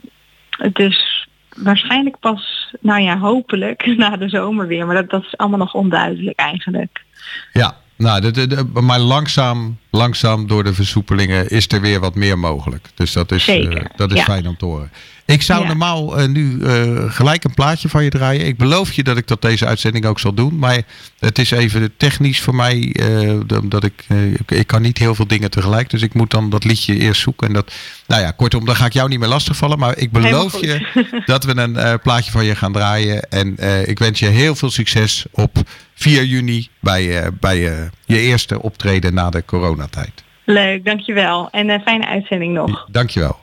[0.72, 1.21] dus
[1.56, 4.86] waarschijnlijk pas, nou ja, hopelijk na de zomer weer.
[4.86, 7.04] Maar dat, dat is allemaal nog onduidelijk eigenlijk.
[7.52, 12.14] Ja, nou, de, de, de- maar langzaam, langzaam door de versoepelingen is er weer wat
[12.14, 12.88] meer mogelijk.
[12.94, 14.24] Dus dat is, eh, dat is ja.
[14.24, 14.90] fijn om te horen.
[15.26, 15.66] Ik zou Ja.
[15.66, 18.46] normaal eh, nu eh, gelijk een plaatje van je draaien.
[18.46, 20.58] Ik beloof je dat ik dat deze uitzending ook zal doen.
[20.58, 20.82] Maar
[21.18, 22.90] het is even technisch voor mij.
[22.92, 24.06] eh, dat ik,
[24.46, 25.90] ik, kan niet heel veel dingen tegelijk.
[25.90, 27.46] Dus ik moet dan dat liedje eerst zoeken.
[27.46, 27.72] En dat,
[28.06, 29.78] nou ja, kortom, dan ga ik jou niet meer lastigvallen.
[29.78, 30.86] Maar ik beloof je
[31.26, 33.30] dat we een plaatje van je gaan draaien.
[33.30, 33.56] En
[33.88, 35.56] ik wens je heel veel succes op
[35.94, 37.58] 4 juni bij, bij
[38.06, 40.22] je eerste optreden na de coronatijd.
[40.44, 41.48] Leuk, dankjewel.
[41.50, 42.86] En een fijne uitzending nog.
[42.90, 43.41] Dankjewel.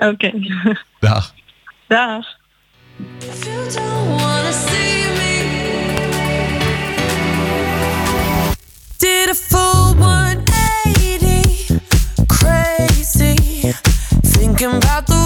[0.00, 0.32] Oké.
[1.00, 1.34] Dag.
[1.88, 2.24] Dag.
[8.98, 11.80] Did a full 180,
[12.28, 13.36] crazy.
[14.24, 15.19] Thinking about the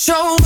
[0.00, 0.39] show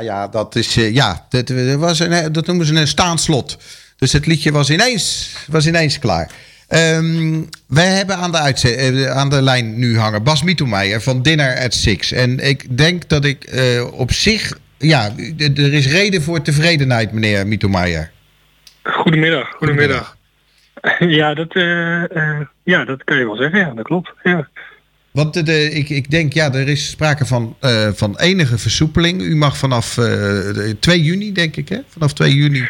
[0.00, 3.58] Ja, dat is, eh, ja, dat, eh, was een, dat noemen ze een staanslot.
[3.96, 6.30] Dus het liedje was ineens, was ineens klaar.
[6.68, 11.58] Ehm wij hebben aan de, eh, aan de lijn nu hangen Bas Mietelmeijer van Dinner
[11.64, 12.12] at Six.
[12.12, 17.46] En ik denk dat ik eh, op zich, ja, er is reden voor tevredenheid, meneer
[17.46, 18.10] Mietelmeijer.
[18.82, 20.16] Goedemiddag, goedemiddag.
[20.98, 24.12] Ja, dat, eh, eh, ja, dat kan je wel zeggen, ja, dat klopt.
[24.22, 24.48] Ja.
[25.10, 29.22] Want de, de- ik, ik denk, ja, er is sprake van, eh, van enige versoepeling.
[29.22, 31.78] U mag vanaf eh, de- 2 juni, denk ik, hè?
[31.88, 32.68] Vanaf 2 juni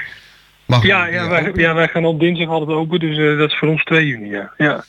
[0.67, 1.61] mag Ja, u ja, wij, open.
[1.61, 4.29] ja, wij gaan op dinsdag altijd open, dus eh, dat is voor ons 2 juni,
[4.31, 4.53] ja.
[4.57, 4.85] ja.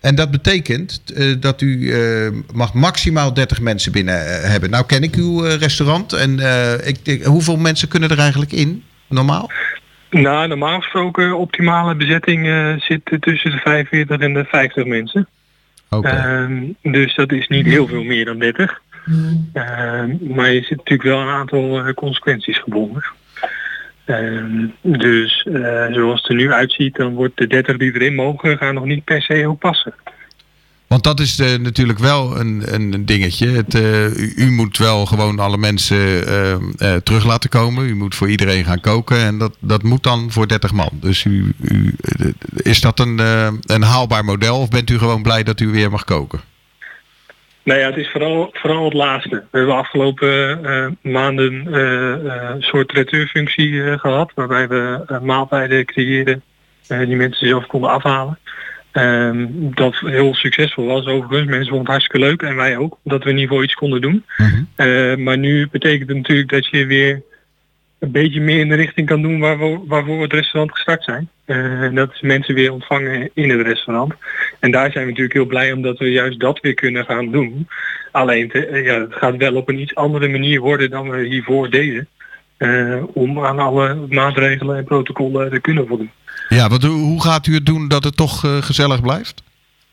[0.00, 4.70] En dat betekent eh, dat u eh, mag maximaal 30 mensen binnen eh, hebben.
[4.70, 8.52] Nou ken ik uw eh, restaurant en eh, ik, denk, hoeveel mensen kunnen er eigenlijk
[8.52, 9.50] in, normaal?
[10.10, 15.28] Nou, normaal gesproken optimale bezetting eh, zit tussen de 45 en de 50 mensen.
[15.90, 18.80] Ehm, dus dat is niet heel veel meer dan 30.
[19.52, 23.04] Ehm, maar je zit natuurlijk wel een aantal eh, consequenties gebonden.
[24.04, 28.58] Ehm, dus eh, zoals het er nu uitziet, dan wordt de 30 die erin mogen,
[28.58, 29.94] gaan nog niet per se ook passen.
[30.90, 33.48] Want dat is eh, natuurlijk wel een, een dingetje.
[33.48, 36.26] Het, eh, u, moet wel gewoon alle mensen
[36.78, 37.88] eh, terug laten komen.
[37.88, 39.16] U moet voor iedereen gaan koken.
[39.16, 40.90] En dat, dat moet dan voor 30 man.
[40.92, 41.94] Dus u, u,
[42.56, 43.18] is dat een,
[43.66, 44.58] een haalbaar model?
[44.58, 46.40] Of bent u gewoon blij dat u weer mag koken?
[47.62, 49.44] Nou ja, het is vooral, vooral het laatste.
[49.50, 51.74] We hebben afgelopen maanden
[52.54, 56.42] een soort traiteurfunctie eh, gehad, waarbij we maaltijden creëerden
[56.86, 58.38] die mensen zelf konden afhalen.
[58.92, 61.48] Ehm, dat heel succesvol was overigens.
[61.50, 64.00] Mensen vonden het hartstikke leuk en wij ook, dat we in ieder geval iets konden
[64.00, 64.24] doen.
[64.76, 67.22] Eh, maar nu betekent het natuurlijk dat je weer
[67.98, 71.28] een beetje meer in de richting kan doen waarvoor, waarvoor we het restaurant gestart zijn.
[71.44, 74.14] Eh, en dat is mensen weer ontvangen in het restaurant.
[74.60, 77.68] En daar zijn we natuurlijk heel blij omdat we juist dat weer kunnen gaan doen.
[78.12, 81.26] Alleen te- eh, ja, het gaat wel op een iets andere manier worden dan we
[81.26, 82.08] hiervoor deden.
[83.12, 86.10] om aan alle maatregelen en protocollen te kunnen voldoen.
[86.50, 89.42] Ja, want hoe- gaat u het doen dat het toch eh, gezellig blijft?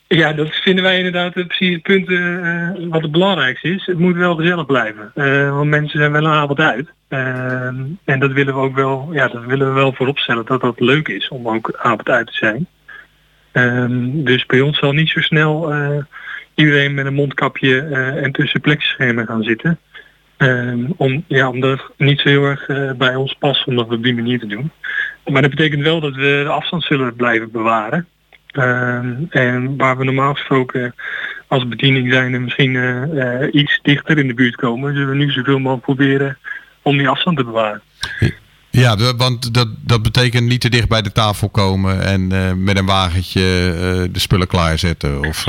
[0.07, 3.85] Ja, dat vinden wij inderdaad eh, precies het punt eh, wat het belangrijkste is.
[3.85, 5.11] Het moet wel gezellig blijven.
[5.55, 6.87] Want mensen zijn wel een avond uit.
[8.05, 11.07] En dat willen we ook wel, ja, dat willen we wel vooropstellen dat dat leuk
[11.07, 12.67] is om ook avond uit te zijn.
[13.51, 15.73] Ehm, dus bij ons zal niet zo snel
[16.55, 17.81] iedereen met een mondkapje
[18.23, 19.79] en tussen plekschermen gaan zitten.
[20.37, 24.03] Ehm, om, ja, omdat het niet zo heel erg bij ons past om dat op
[24.03, 24.71] die manier te doen.
[25.31, 28.07] Maar dat betekent wel dat we de afstand zullen blijven bewaren.
[28.47, 30.95] Ehm, en waar we normaal gesproken
[31.47, 35.15] als bediening zijn en misschien eh, eh, iets dichter in de buurt komen, zullen we
[35.15, 36.37] nu zoveel mogelijk proberen
[36.81, 37.81] om die afstand te bewaren.
[38.69, 42.77] Ja, want dat, dat betekent niet te dicht bij de tafel komen en eh, met
[42.77, 43.41] een wagentje
[44.11, 45.25] de spullen klaarzetten.
[45.25, 45.45] Of,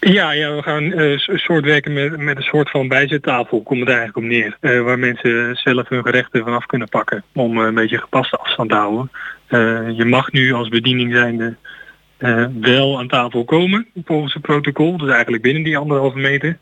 [0.00, 3.80] Ja, ja, we gaan eh, een soort werken met, met een soort van bijzettafel, komt
[3.80, 4.56] het eigenlijk op neer.
[4.60, 8.70] Eh, waar mensen zelf hun gerechten vanaf kunnen pakken om eh, een beetje gepaste afstand
[8.70, 9.10] te houden.
[9.96, 11.56] Je mag nu als bediening zijnde
[12.60, 16.58] wel aan tafel komen volgens het protocol, dus eigenlijk binnen die anderhalve meter.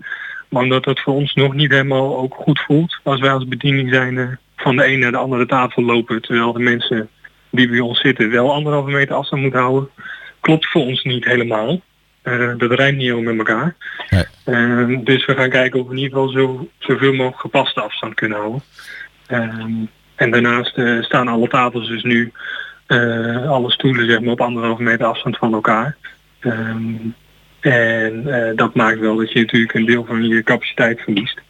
[0.49, 3.91] Maar omdat dat voor ons nog niet helemaal ook goed voelt, als wij als bediening
[3.91, 7.09] zijnde van de een naar de andere tafel lopen, terwijl de mensen
[7.51, 9.89] die bij ons zitten wel anderhalve meter afstand moeten houden,
[10.41, 11.81] klopt voor ons niet helemaal.
[12.27, 13.75] Eh, dat rijmt niet helemaal met elkaar.
[14.45, 18.15] Ehm, dus we gaan kijken of we in ieder geval zo, zoveel mogelijk gepaste afstand
[18.15, 18.63] kunnen houden.
[19.27, 19.73] Ehm,
[20.15, 22.33] en daarnaast eh, staan alle tafels dus nu,
[22.87, 25.97] eh, alle stoelen zeg maar op anderhalve meter afstand van elkaar.
[26.41, 26.95] Ehm,
[27.61, 28.23] en
[28.57, 31.41] dat maakt wel dat je natuurlijk een deel van je capaciteit verliest.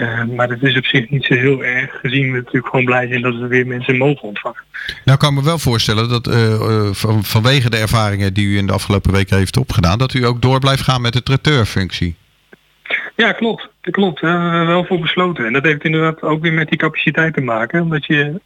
[0.00, 3.08] Ehm, maar dat is op zich niet zo heel erg, gezien we natuurlijk gewoon blij
[3.08, 4.62] zijn dat we weer mensen mogen ontvangen.
[5.04, 8.56] Nou kan ik me wel voorstellen dat eh, eh, van, vanwege de ervaringen die u
[8.56, 12.16] in de afgelopen weken heeft opgedaan, dat u ook door blijft gaan met de traiteurfunctie.
[13.16, 13.68] Ja, klopt.
[13.80, 14.20] Dat klopt.
[14.20, 15.46] Daar hebben we wel voor besloten.
[15.46, 17.82] En dat heeft inderdaad ook weer met die capaciteit te maken.
[17.82, 18.40] Omdat je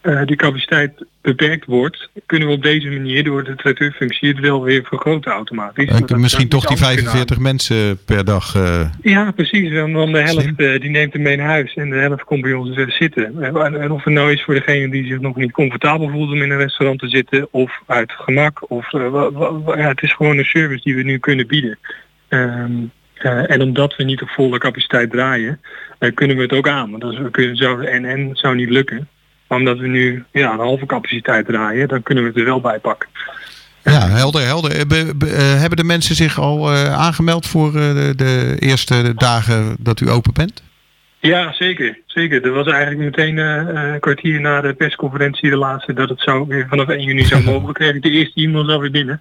[0.00, 4.62] eh, die capaciteit beperkt wordt, kunnen we op deze manier door de traiteurfunctie het wel
[4.62, 5.88] weer vergroten automatisch.
[5.88, 8.54] En misschien toch die iets anders kunnen 45 mensen per dag.
[8.54, 8.90] eh.
[9.02, 9.70] Ja, precies.
[9.70, 12.42] En dan de helft eh, die neemt hem mee naar huis en de helft komt
[12.42, 13.42] bij ons zitten.
[13.42, 16.42] En, en of het nou is voor degene die zich nog niet comfortabel voelt om
[16.42, 18.90] in een restaurant te zitten, of uit gemak, of
[19.76, 21.78] ja, het is gewoon een service die we nu kunnen bieden.
[22.28, 22.72] Ehm,
[23.14, 25.60] eh, en omdat we niet op volle capaciteit draaien,
[26.14, 26.90] kunnen we het ook aan.
[26.90, 29.08] Want als we kunnen, zou, en en zou niet lukken.
[29.50, 32.60] Maar omdat we nu ja, een halve capaciteit draaien, dan kunnen we het er wel
[32.60, 33.08] bij pakken.
[33.84, 34.70] ja, helder, helder.
[34.70, 39.12] Eh, be- be- eh, hebben de mensen zich al eh, aangemeld voor de, de eerste
[39.16, 40.62] dagen dat u open bent?
[41.20, 41.98] Ja, zeker.
[42.06, 42.44] Zeker.
[42.44, 46.44] Er was eigenlijk meteen eh, een kwartier na de persconferentie de laatste dat het zou
[46.48, 47.72] weer vanaf 1 juni zou mogen.
[47.74, 49.20] kreeg ik de eerste e-mail alweer binnen.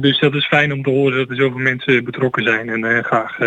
[0.00, 3.38] Dus dat is fijn om te horen dat er zoveel mensen betrokken zijn en graag,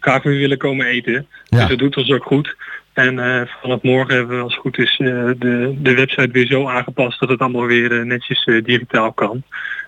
[0.00, 1.26] graag weer willen komen eten.
[1.48, 2.56] Dus dat doet ons ook goed.
[2.92, 5.06] En eh, vanaf morgen hebben we als het goed is eh,
[5.38, 9.42] de, de website weer zo aangepast dat het allemaal weer eh, netjes digitaal kan.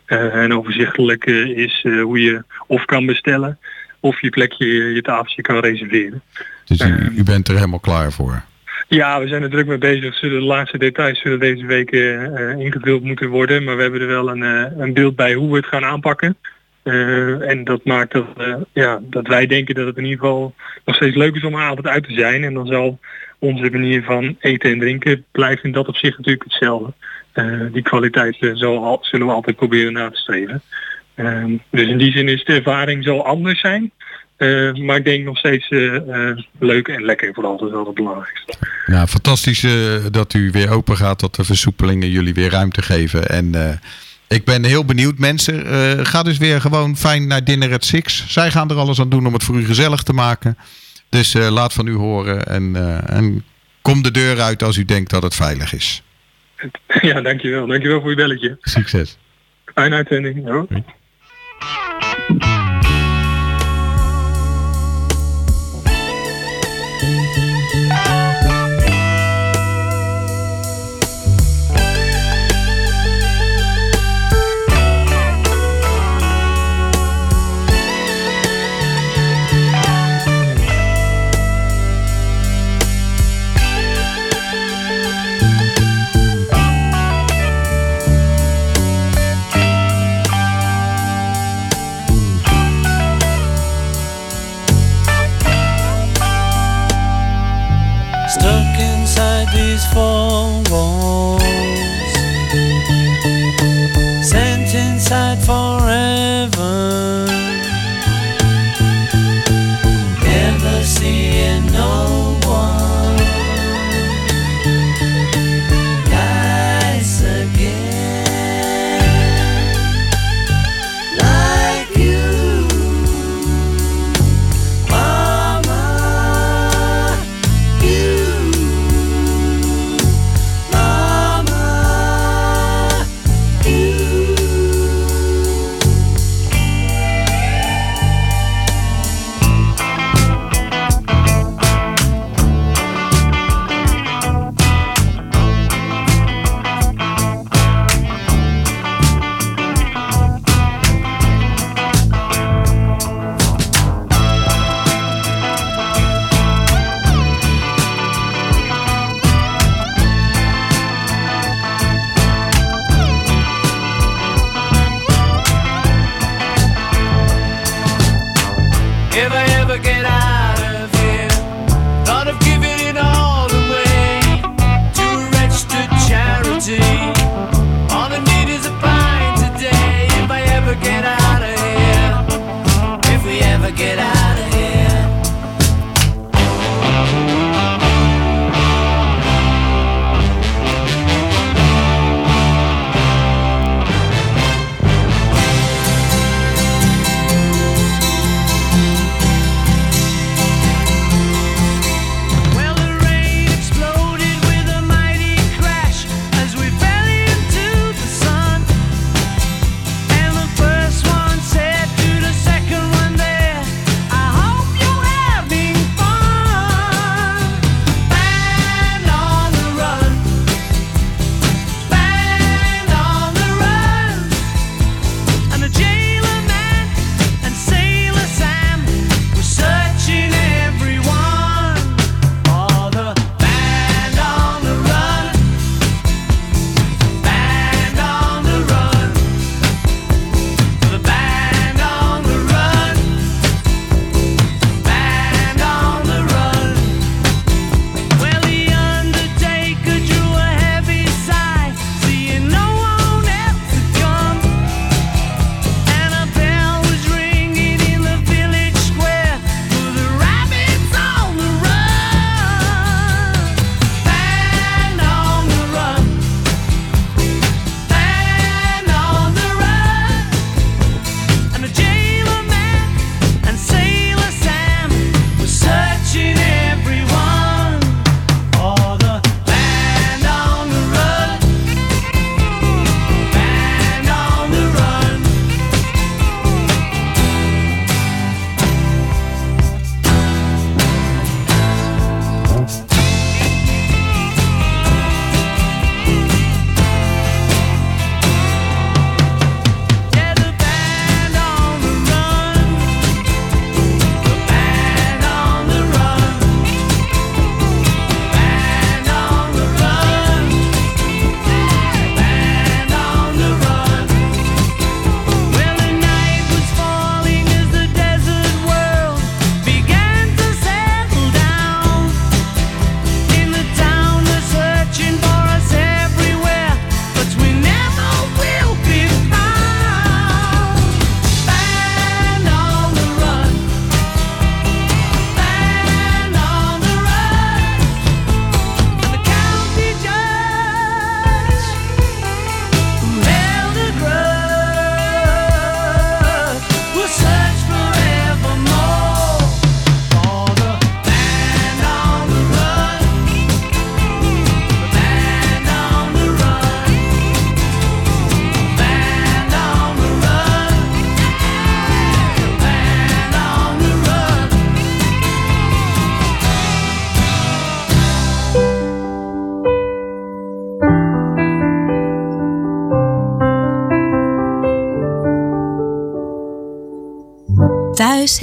[0.06, 3.58] En overzichtelijk is hoe je of kan bestellen
[4.00, 6.22] of je plekje, je tafeltje kan reserveren.
[6.64, 8.42] Dus u, u bent er helemaal klaar voor.
[8.88, 10.14] Ja, we zijn er druk mee bezig.
[10.14, 11.90] Zullen de laatste details zullen deze week
[12.58, 13.64] ingevuld moeten worden.
[13.64, 14.42] Maar we hebben er wel een,
[14.80, 16.36] een beeld bij hoe we het gaan aanpakken.
[16.84, 20.54] Eh, en dat maakt dat, eh, ja, dat wij denken dat het in ieder geval
[20.84, 22.44] nog steeds leuk is om avond uit te zijn.
[22.44, 22.98] En dan zal
[23.38, 26.92] onze manier van eten en drinken blijven in dat opzicht natuurlijk hetzelfde.
[27.32, 30.62] Eh, die kwaliteit zullen we altijd proberen na te streven.
[31.14, 33.92] Ehm, dus in die zin is de ervaring zal anders zijn.
[34.74, 35.68] Maar ik denk nog steeds
[36.58, 37.56] leuk en lekker vooral.
[37.56, 38.54] Dat is wel het belangrijkste.
[38.86, 39.66] Nou, fantastisch
[40.10, 43.28] dat u weer open gaat, dat de versoepelingen jullie weer ruimte geven.
[43.28, 43.52] En
[44.28, 45.66] ik ben heel benieuwd, mensen.
[45.66, 48.24] eh, ga dus weer gewoon fijn naar Dinner at Six.
[48.28, 50.58] Zij gaan er alles aan doen om het voor u gezellig te maken.
[51.08, 53.44] Dus eh, laat van u horen en, eh, en
[53.82, 56.02] kom de deur uit als u denkt dat het veilig is.
[57.00, 57.66] Ja, dankjewel.
[57.66, 58.56] Dankjewel voor je belletje.
[58.60, 59.16] Succes.
[59.74, 60.46] Fijne uitzending.
[60.46, 60.66] Ja.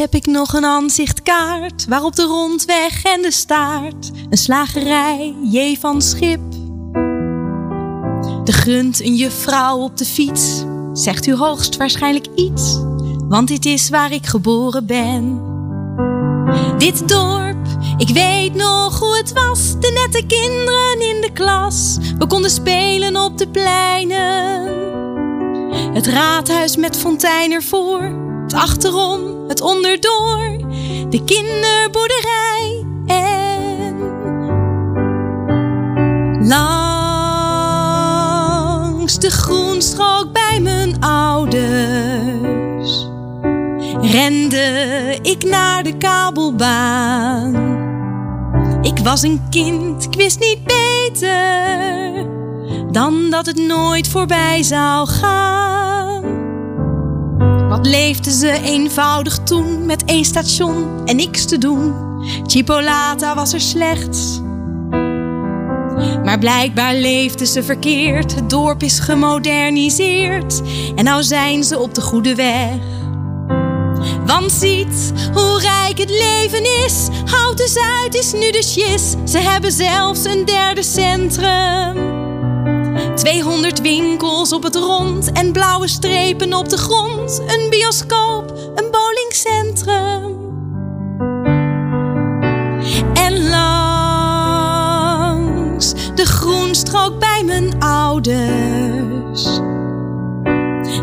[0.02, 6.02] Heb ik nog een aanzichtkaart waarop de rondweg en de staart, een slagerij, J van
[6.02, 6.40] Schip.
[8.44, 12.78] De grunt een juffrouw op de fiets, zegt u hoogstwaarschijnlijk iets,
[13.28, 15.42] want dit is waar ik geboren ben.
[16.78, 21.98] Dit dorp, ik weet nog hoe het was, de nette kinderen in de klas.
[22.18, 24.80] We konden spelen op de pleinen.
[25.94, 28.02] Het raadhuis met fontein ervoor,
[28.44, 30.58] het achterom, het onderdoor,
[31.10, 33.96] de kinderboerderij en
[36.48, 37.60] langs
[39.20, 41.70] de groenstrook bij mijn ouders
[44.02, 47.56] rende ik naar de kabelbaan.
[48.82, 52.26] Ik was een kind, ik wist niet beter
[52.92, 56.01] dan dat het nooit voorbij zou gaan.
[57.82, 61.94] Leefden ze eenvoudig toen met één station en niks te doen.
[62.46, 64.42] Chipolata was er slechts.
[66.24, 68.36] Maar blijkbaar leefden ze verkeerd.
[68.36, 70.62] Het dorp is gemoderniseerd
[70.96, 72.80] en nou zijn ze op de goede weg.
[74.26, 77.08] Want ziet hoe rijk het leven is.
[77.26, 79.16] Houten Zuid is nu de shis.
[79.32, 82.21] Ze hebben zelfs een derde centrum.
[83.16, 87.42] 200 winkels op het rond en blauwe strepen op de grond.
[87.48, 90.40] Een bioscoop, een bowlingcentrum.
[93.14, 94.94] En langs
[96.16, 99.60] de groenstrook bij mijn ouders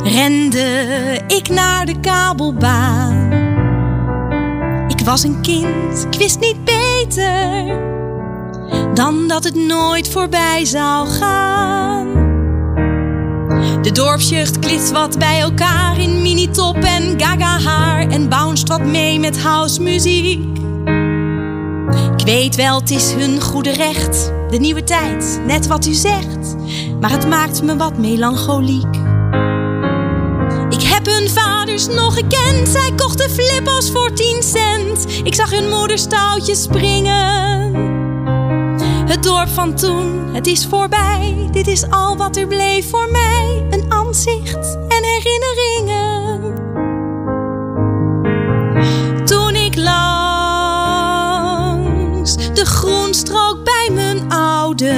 [0.04, 3.32] rende ik naar de kabelbaan.
[4.88, 7.76] Ik was een kind, ik wist niet beter
[8.94, 12.06] dan dat het nooit voorbij zou gaan.
[13.82, 19.20] De dorpsjeugd klitst wat bij elkaar in minitop en gaga haar en bounced wat mee
[19.20, 20.58] met housemuziek.
[22.16, 26.56] Ik weet wel, het is hun goede recht, de nieuwe tijd, net wat u zegt,
[27.00, 28.96] maar het maakt me wat melancholiek.
[30.70, 35.06] Ik heb hun vaders nog gekend, zij kochten flippos voor 10 cent.
[35.22, 37.87] Ik zag hun moeder stoutjes springen.
[39.08, 41.48] Het dorp van toen, het is voorbij.
[41.50, 43.66] Dit is al wat er bleef voor mij.
[43.70, 46.54] Een aanzicht en herinneringen.
[49.24, 50.36] Toen ik langs
[52.52, 54.88] de groenstrook bij mijn ouders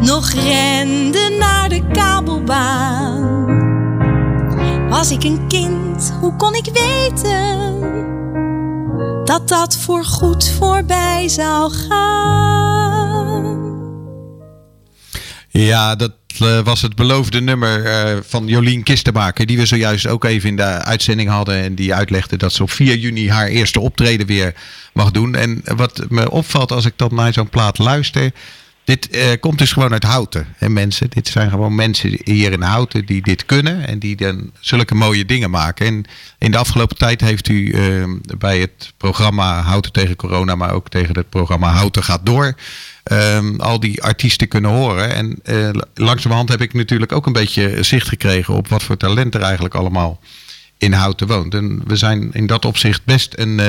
[0.00, 3.30] nog rende naar de kabelbaan.
[4.88, 8.21] Was ik een kind, hoe kon ik weten?
[9.32, 13.20] Dat dat voor goed voorbij zou gaan.
[15.48, 19.46] Ja, dat eh, was het beloofde nummer eh, van Jolien Kistenmaker.
[19.46, 21.54] Die we zojuist ook even in de uitzending hadden.
[21.54, 24.54] En die uitlegde dat ze op 4 juni haar eerste optreden weer
[24.92, 25.34] mag doen.
[25.34, 28.32] En wat me opvalt als ik dan naar zo'n plaat luister.
[28.84, 30.46] Dit eh, komt dus gewoon uit Houten.
[30.56, 31.10] Hè, mensen.
[31.10, 33.86] Dit zijn gewoon mensen hier in Houten die dit kunnen.
[33.86, 35.86] En die dan zulke mooie dingen maken.
[35.86, 36.04] En
[36.38, 38.04] in de afgelopen tijd heeft u eh,
[38.38, 40.54] bij het programma Houten tegen corona.
[40.54, 42.54] Maar ook tegen het programma Houten gaat door.
[43.02, 45.14] ehm, al die artiesten kunnen horen.
[45.14, 49.34] En eh, langzamerhand heb ik natuurlijk ook een beetje zicht gekregen op wat voor talent
[49.34, 50.20] er eigenlijk allemaal
[50.78, 51.54] in Houten woont.
[51.54, 53.60] En we zijn in dat opzicht best een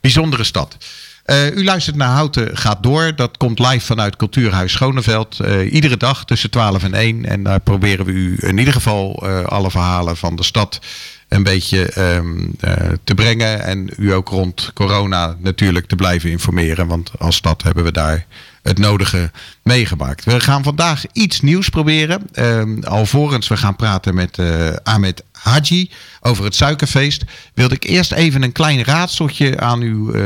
[0.00, 0.76] bijzondere stad.
[1.24, 3.16] Eh, u luistert naar Houten gaat door.
[3.16, 5.40] Dat komt live vanuit Cultuurhuis Schoneveld.
[5.40, 7.24] eh, iedere dag tussen 12 en 1.
[7.24, 10.80] En daar proberen we u in ieder geval eh, alle verhalen van de stad
[11.28, 13.64] een beetje ehm, eh, te brengen.
[13.64, 16.86] En u ook rond corona natuurlijk te blijven informeren.
[16.86, 18.26] Want als stad hebben we daar
[18.62, 19.30] het nodige
[19.62, 20.24] meegemaakt.
[20.24, 22.22] We gaan vandaag iets nieuws proberen.
[22.32, 24.38] Ehm, alvorens we gaan praten met
[24.82, 30.22] Ahmed Haji over het suikerfeest, wilde ik eerst even een klein raadseltje aan u eh,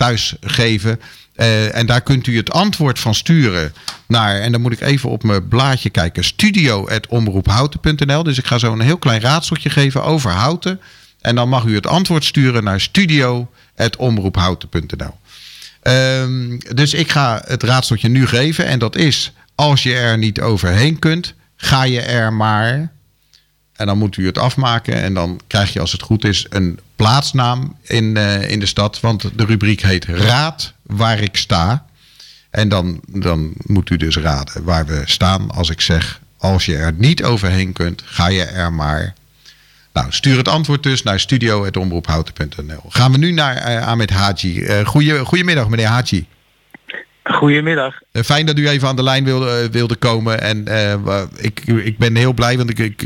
[0.00, 1.00] thuis geven.
[1.34, 3.72] Eh, en daar kunt u het antwoord van sturen
[4.06, 8.22] naar, en dan moet ik even op mijn blaadje kijken, studio.omroephouten.nl.
[8.22, 10.80] Dus ik ga zo een heel klein raadseltje geven over houten.
[11.20, 15.18] En dan mag u het antwoord sturen naar studio.omroephouten.nl.
[15.82, 18.66] Ehm, dus ik ga het raadseltje nu geven.
[18.66, 22.92] En dat is, als je er niet overheen kunt, ga je er maar.
[23.80, 25.02] En dan moet u het afmaken.
[25.02, 29.00] En dan krijg je, als het goed is, een plaatsnaam in, eh, in de stad.
[29.00, 31.84] Want de rubriek heet Raad waar ik sta.
[32.50, 36.20] En dan, dan moet u dus raden waar we staan als ik zeg...
[36.38, 39.14] als je er niet overheen kunt, ga je er maar...
[39.92, 42.82] Nou, stuur het antwoord dus naar studio.omroephouten.nl.
[42.88, 44.64] Gaan we nu naar eh, Ahmed Haji.
[44.64, 46.26] Eh goeie, goedemiddag, meneer Haji.
[47.32, 48.00] Goedemiddag.
[48.12, 50.40] Eh, fijn dat u even aan de lijn wilde, eh, wilde komen.
[50.40, 53.02] En eh, ik, ik ben heel blij, want ik, ik,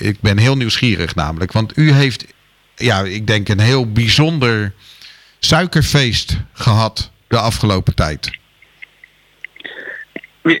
[0.00, 1.52] ik ben heel nieuwsgierig namelijk.
[1.52, 2.34] Want u heeft,
[2.74, 4.72] ja, ik denk een heel bijzonder
[5.38, 8.30] suikerfeest gehad de afgelopen tijd.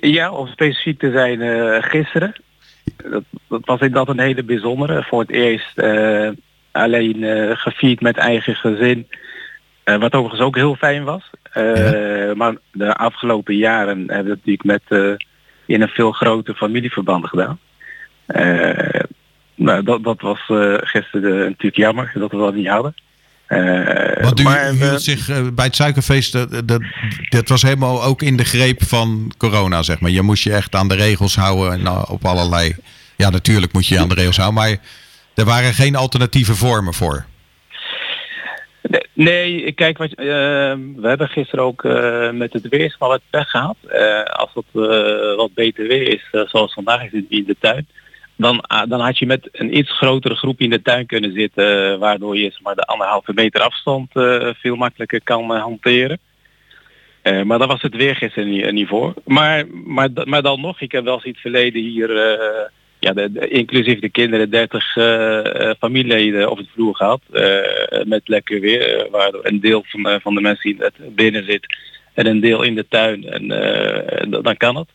[0.00, 2.32] Ja, om specifiek te zijn, gisteren.
[2.96, 5.02] Dat, dat was inderdaad een hele bijzondere.
[5.02, 5.74] Voor het eerst
[6.78, 9.08] alleen eh, gevierd met eigen gezin.
[9.84, 11.30] Wat overigens ook heel fijn was.
[11.52, 15.26] Eh, Maar de afgelopen jaren hebben we het natuurlijk met eh,
[15.66, 17.58] in een veel groter familieverband gedaan.
[18.26, 19.00] Eh,
[19.54, 20.40] nou, dat, dat was
[20.80, 22.94] gisteren natuurlijk jammer dat we dat niet hadden.
[23.46, 26.82] Eh, Want u maar, hield zich bij het suikerfeest, dat, dat,
[27.28, 30.10] dat was helemaal ook in de greep van corona, zeg maar.
[30.10, 32.76] Je moest je echt aan de regels houden en op allerlei...
[33.16, 34.76] Ja, natuurlijk moet je je aan de regels houden, maar
[35.34, 37.24] er waren geen alternatieve vormen voor.
[38.82, 40.24] Nee, Nee, kijk, wat, eh,
[40.96, 43.76] we hebben gisteren ook eh, met het weersmal wat pech gehad.
[43.88, 47.86] Eh, als het eh, wat beter weer is, zoals vandaag is het in de tuin,
[48.36, 51.98] dan, ah, dan had je met een iets grotere groep in de tuin kunnen zitten,
[51.98, 54.10] waardoor je maar, de anderhalve meter afstand
[54.60, 56.18] veel makkelijker kan hanteren.
[57.22, 59.14] Maar daar was het weer gisteren niet, voor.
[59.24, 62.08] Maar, maar, maar dan nog, ik heb wel eens in het verleden hier,
[63.00, 65.38] ja, de, de- inclusief de kinderen, 30 eh,
[65.68, 67.20] eh, familieleden op het vloer gehad.
[67.32, 71.44] eh, met lekker weer, waardoor een deel van, de- van de mensen die het binnen
[71.44, 71.66] zit
[72.14, 73.24] en een deel in de tuin.
[73.28, 73.48] En
[74.42, 74.88] dan kan het.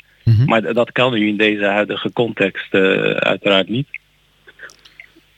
[0.45, 2.73] Maar d- dat kan nu in deze huidige context
[3.19, 3.87] uiteraard niet.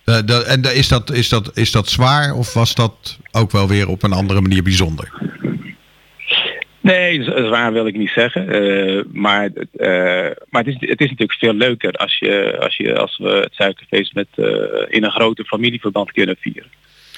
[0.06, 4.04] En is dat, is, dat, is dat zwaar of was dat ook wel weer op
[4.04, 5.12] een andere manier bijzonder?
[6.86, 8.50] Nee, zwaar wil ik niet zeggen.
[8.50, 12.98] eh, maar eh, maar het, is, het is natuurlijk veel leuker als, je, als, je,
[12.98, 14.46] als we het suikerfeest met, eh,
[14.88, 16.72] in een groter familieverband kunnen vieren.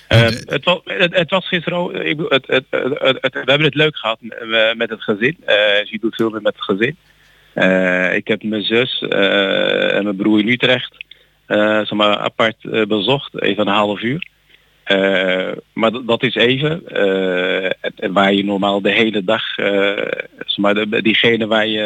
[0.07, 4.20] Het, was, het, het was gisteren ik het, het, het, we hebben het leuk gehad
[4.76, 5.38] met, het gezin.
[5.84, 6.97] Je doet veel meer met het gezin.
[8.15, 11.05] Ik heb mijn zus en mijn broer in Utrecht
[11.47, 14.28] zeg maar, apart bezocht, even een half uur.
[14.88, 16.88] Eh, maar dat- is even.
[16.88, 19.44] eh, en waar je normaal de hele dag,
[20.46, 21.86] zeg maar, de, diegene waar je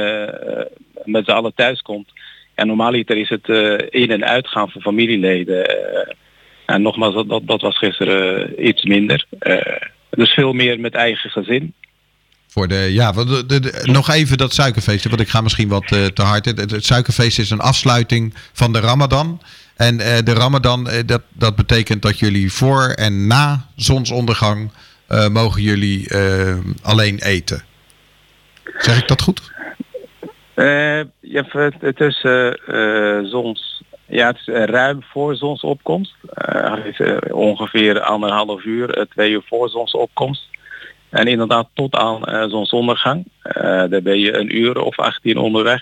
[1.05, 2.09] met z'n allen thuis komt.
[2.55, 3.47] En normaaliter is het
[3.89, 5.65] in- en uitgaan van familieleden.
[6.65, 9.25] en nogmaals, dat, dat, was gisteren iets minder.
[10.09, 11.73] Dus veel meer met eigen gezin.
[12.47, 15.87] Voor de, ja, de, de- de- nog even dat suikerfeest, want ik ga misschien wat
[15.87, 16.45] te hard.
[16.45, 19.41] Het- het suikerfeest is een afsluiting van de Ramadan.
[19.87, 24.71] En eh, de Ramadan, eh, dat, dat betekent dat jullie voor en na zonsondergang
[25.07, 26.09] eh, mogen jullie
[26.81, 27.63] alleen eten.
[28.77, 29.51] Zeg ik dat goed?
[30.53, 36.15] Hebt het eh, zons, ja, het is ruim voor zonsopkomst.
[36.83, 37.01] Is,
[37.31, 40.47] ongeveer anderhalf uur, twee uur voor zonsopkomst.
[41.09, 43.25] En inderdaad tot aan zonsondergang.
[43.89, 45.81] Daar ben je een uur of 18 onderweg.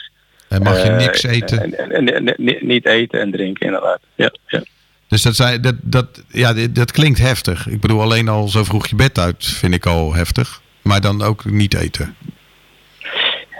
[0.49, 1.61] En mag je Eh, niks eten?
[1.61, 3.99] En, en, en- en- ni- niet eten en drinken inderdaad.
[4.15, 4.63] Ja, ja.
[5.07, 7.67] Dus dat, zijn, dat, dat, ja, dat klinkt heftig.
[7.67, 10.61] Ik bedoel, alleen al zo vroeg je bed uit vind ik al heftig.
[10.81, 12.15] Maar dan ook niet eten.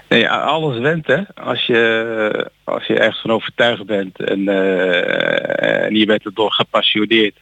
[0.10, 1.22] Nee, alles went hè.
[1.36, 7.36] Als je, als je ergens van overtuigd bent en, eh, en je bent erdoor gepassioneerd,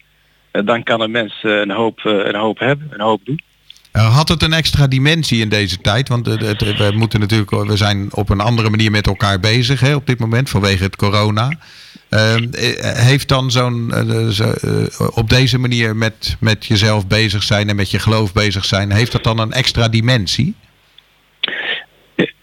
[0.51, 3.41] eh, dan kan een mens een hoop, een hoop hebben, een hoop doen.
[3.97, 6.07] Uh, Had het een extra dimensie in deze tijd?
[6.07, 9.95] Want het- we moeten natuurlijk, we zijn op een andere manier met elkaar bezig hè,
[9.95, 11.57] op dit moment vanwege het corona.
[12.09, 17.43] Ehm, eh, heeft dan zo'n eh, zo, eh, op deze manier met, met jezelf bezig
[17.43, 20.55] zijn en met je geloof bezig zijn, heeft dat dan een extra dimensie?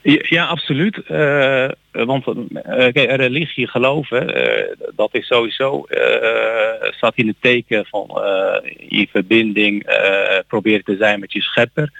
[0.04, 0.98] Ja, absoluut.
[1.06, 5.86] Eh, want eh, religie, geloven, eh, dat is sowieso
[6.90, 8.06] staat in het teken van
[8.88, 9.86] je verbinding,
[10.46, 11.92] proberen te zijn met je schepper.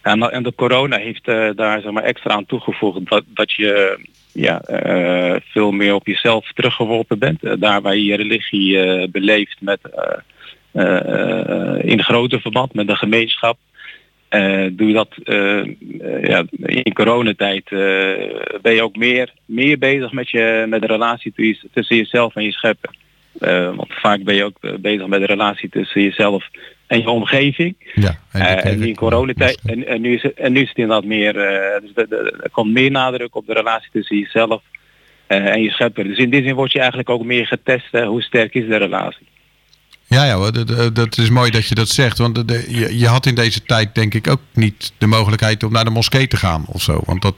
[0.00, 1.24] En, en de corona heeft
[1.56, 3.98] daar zeg maar, extra aan toegevoegd dat, dat je
[4.32, 4.62] ja,
[5.52, 7.60] veel meer op jezelf teruggeworpen bent.
[7.60, 9.80] Daar waar je religie beleeft met,
[11.82, 13.58] in groter verband met de gemeenschap.
[14.30, 15.66] Eh, doe je dat eh, eh,
[16.22, 17.78] ja, in coronatijd eh,
[18.62, 21.32] ben je ook meer, meer bezig met, je, met de relatie
[21.72, 22.90] tussen, jezelf en je schepper.
[23.76, 26.48] Want vaak ben je ook bezig met de relatie tussen jezelf
[26.86, 27.74] en je omgeving.
[27.94, 31.32] Ja, en in coronatijd en, en, nu is het, en nu is het inderdaad meer,
[31.82, 34.62] dus de- de- er komt meer nadruk op de relatie tussen jezelf
[35.26, 36.04] en je schepper.
[36.04, 38.76] Dus in die zin word je eigenlijk ook meer getest, hè, hoe sterk is de
[38.76, 39.26] relatie.
[40.16, 42.18] Ja, ja dat, dat- is mooi dat je dat zegt.
[42.18, 45.72] Want de- je, je had in deze tijd denk ik ook niet de mogelijkheid om
[45.72, 47.00] naar de moskee te gaan of zo.
[47.04, 47.34] Want dat,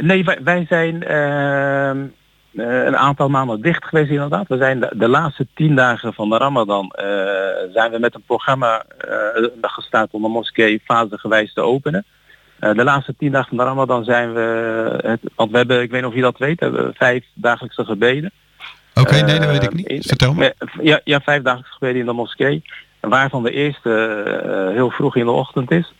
[0.00, 1.98] nee, wij, zijn ehm,
[2.54, 4.48] eh, een aantal maanden dicht geweest inderdaad.
[4.48, 7.04] We zijn de, laatste tien dagen van de Ramadan eh,
[7.72, 12.04] zijn we met een programma eh, gestart om de moskee fasegewijs te openen.
[12.58, 16.00] De laatste tien dagen van de Ramadan zijn we, het, want we hebben, ik weet
[16.00, 18.32] niet of je dat weet, hebben we vijf dagelijkse gebeden.
[18.94, 19.86] Oké, nee, dat weet ik Eh, niet.
[19.86, 20.54] in- Vertel me.
[20.58, 22.62] eh, Ja, ja, vijf dagelijkse gebeden in de moskee.
[23.00, 23.90] Waarvan de eerste
[24.44, 25.92] eh, heel vroeg in de ochtend is.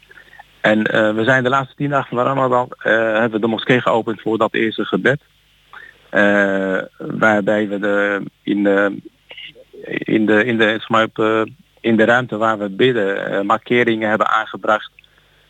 [0.60, 3.46] En eh, we zijn de laatste tien dagen van de Ramadan eh, hebben we de
[3.46, 5.20] moskee geopend voor dat eerste gebed.
[6.10, 8.96] Eh, waarbij we de, in de,
[9.84, 10.80] in de, in de,
[11.12, 11.42] eh,
[11.80, 14.90] in de ruimte waar we bidden eh, markeringen hebben aangebracht.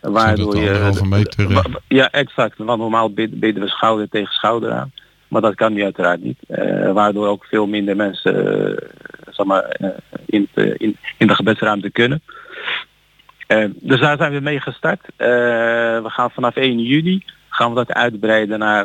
[0.00, 1.64] Waardoor je, meter, eh.
[1.88, 2.58] ja, exact.
[2.58, 4.92] Want normaal bid- bidden we schouder tegen schouder aan.
[5.30, 6.38] Maar dat kan nu uiteraard niet.
[6.48, 8.34] Eh, waardoor ook veel minder mensen
[8.70, 8.88] eh,
[9.30, 9.88] zeg maar, eh,
[10.26, 10.76] in, de-
[11.18, 12.22] gebedsruimte kunnen.
[13.74, 15.00] Dus daar zijn we mee gestart.
[15.16, 18.84] We gaan vanaf 1 juli gaan we dat uitbreiden naar,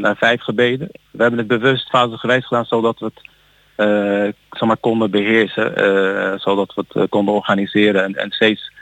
[0.00, 0.88] naar vijf gebeden.
[1.10, 5.76] We hebben het bewust fase geweest gedaan zodat we het zeg maar, konden beheersen.
[5.76, 8.72] eh, zodat we het konden organiseren en, steeds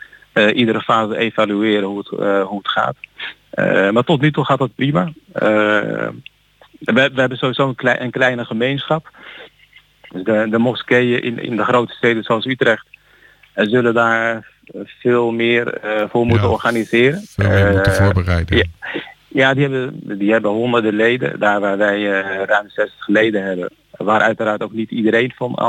[0.55, 2.09] iedere fase evalueren hoe het,
[2.49, 2.97] hoe het gaat.
[3.93, 5.13] Maar tot nu toe gaat dat prima.
[6.85, 9.09] Eh, we, we hebben sowieso een, klei- een kleine gemeenschap.
[10.09, 12.87] Dus de, de moskeeën in, in de grote steden zoals Utrecht
[13.53, 14.49] eh, zullen daar
[15.01, 17.23] veel meer eh, voor moeten organiseren.
[17.27, 18.57] Veel meer moeten Eh, voorbereiden.
[18.57, 18.65] ja,
[19.29, 23.71] ja, die hebben, die hebben honderden leden, daar waar wij eh, ruim 60 leden hebben.
[23.91, 25.65] Waar uiteraard ook niet iedereen van eh,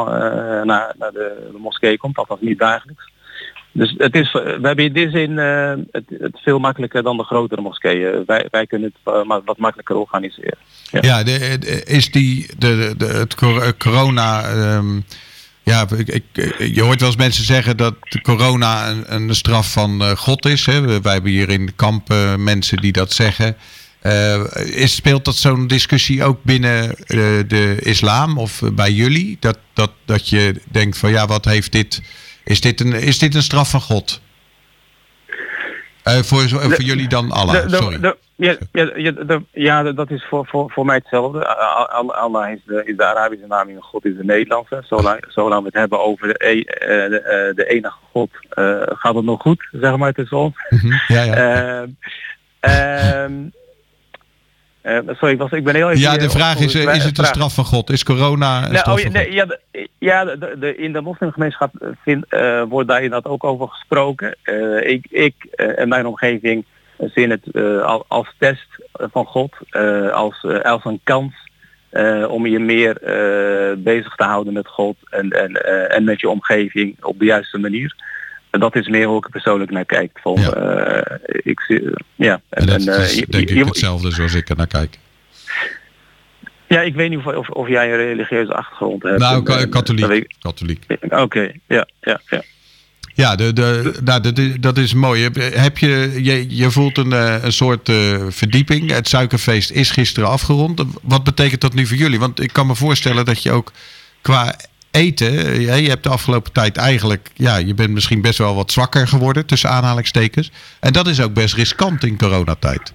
[0.62, 3.10] naar, naar de, de moskee komt, althans niet dagelijks.
[3.72, 7.24] Dus het is, we hebben in die zin eh, het, het veel makkelijker dan de
[7.24, 8.24] grotere moskeeën.
[8.26, 10.58] Wij, wij kunnen het eh, wat makkelijker organiseren.
[11.02, 14.44] Ja, de, is die de, de, het cor- corona.
[14.44, 15.00] ehm,
[15.64, 16.24] ja, ik,
[16.58, 20.66] je hoort wel eens mensen zeggen dat corona een, een straf van eh, God is.
[20.66, 21.02] Hè?
[21.02, 23.56] Wij hebben hier in de eh, mensen die dat zeggen.
[24.00, 27.18] Eh, is, speelt dat zo'n discussie ook binnen eh,
[27.48, 29.38] de islam of eh, bij jullie?
[29.40, 32.02] Dat, dat, dat je denkt van ja, wat heeft dit?
[32.44, 34.22] Is dit een, is dit een straf van God?
[36.04, 38.00] Eh, voor, voor jullie dan Allah, De- sorry.
[38.00, 38.56] de- ja,
[39.52, 41.48] ja, dat is voor, voor, voor mij hetzelfde.
[41.48, 44.84] Al- Al- Allah is de, is de Arabische naam en God is de Nederlandse.
[44.88, 48.30] Zolang, zolang we het hebben over de, e- eh, de, eh, de enige God,
[49.00, 50.56] gaat het nog goed, zeg maar tussen ons.
[51.08, 51.86] Ja, ja.
[52.60, 53.34] Ehm,
[54.82, 56.02] eh, sorry, ik, was, ik ben heel even...
[56.02, 57.90] Ja, de vraag is, eh, is het een straf van God?
[57.90, 59.34] Is corona een Nee, straf oh, ja, van God?
[59.34, 62.26] ja, de, ja de, de- in de moslimgemeenschap eh, vind,
[62.70, 64.36] wordt daar inderdaad ook over gesproken.
[64.84, 66.66] Ik ik en mijn omgeving
[66.98, 69.54] zien het al, als test van God,
[70.12, 71.34] als, als een kans
[72.28, 72.98] om je meer
[73.78, 75.54] bezig te houden met God en, en,
[75.90, 77.96] en met je omgeving op de juiste manier.
[78.52, 80.20] Dat is meer hoe ik er persoonlijk naar kijk.
[80.22, 84.50] Van, eh, ik, zie- ja, En dat en, eh, is denk ik hetzelfde zoals ik
[84.50, 84.98] er naar kijk.
[86.68, 89.20] ja, ik weet niet of, of, of jij een religieuze achtergrond hebt.
[89.20, 90.12] Nou, En, eh, dat katholiek.
[90.12, 90.84] ik- katholiek.
[91.10, 92.42] Oké, ja, ja, ja.
[93.14, 95.24] Ja, de, de, nou, dat, is, dat is mooi.
[95.40, 97.12] Heb, je, je, je voelt een,
[97.46, 97.92] een soort
[98.30, 98.92] verdieping.
[98.92, 100.84] Het suikerfeest is gisteren afgerond.
[101.02, 102.20] Wat betekent dat nu voor jullie?
[102.20, 103.72] Want ik kan me voorstellen dat je ook
[104.22, 104.56] qua
[104.92, 105.28] eten...
[105.38, 107.30] eh, je hebt de afgelopen tijd eigenlijk...
[107.34, 110.52] Ja, je bent misschien best wel wat zwakker geworden, tussen aanhalingstekens.
[110.80, 112.94] En dat is ook best riskant in coronatijd.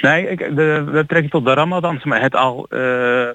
[0.00, 3.34] Nee, ik, de, we trekken tot de Ramadan, maar het al eh, eh,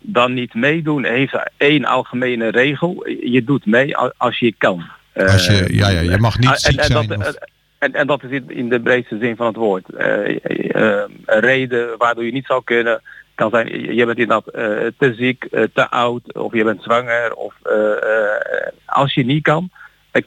[0.00, 3.08] dan niet meedoen heeft één algemene regel.
[3.08, 4.84] Je doet mee al- als je kan.
[5.14, 7.06] Als je, Eh, ja, ja, je mag niet en- ziek en zijn.
[7.06, 7.32] Dat, of- eh,
[7.78, 9.88] en, en dat is in, de breedste zin van het woord.
[9.94, 10.36] Eh,
[10.74, 13.02] eh, een reden waardoor je niet zou kunnen
[13.34, 14.62] kan zijn, je bent inderdaad eh,
[14.98, 17.34] te ziek, eh, te oud of je bent zwanger.
[17.34, 19.70] Of eh, als je niet kan,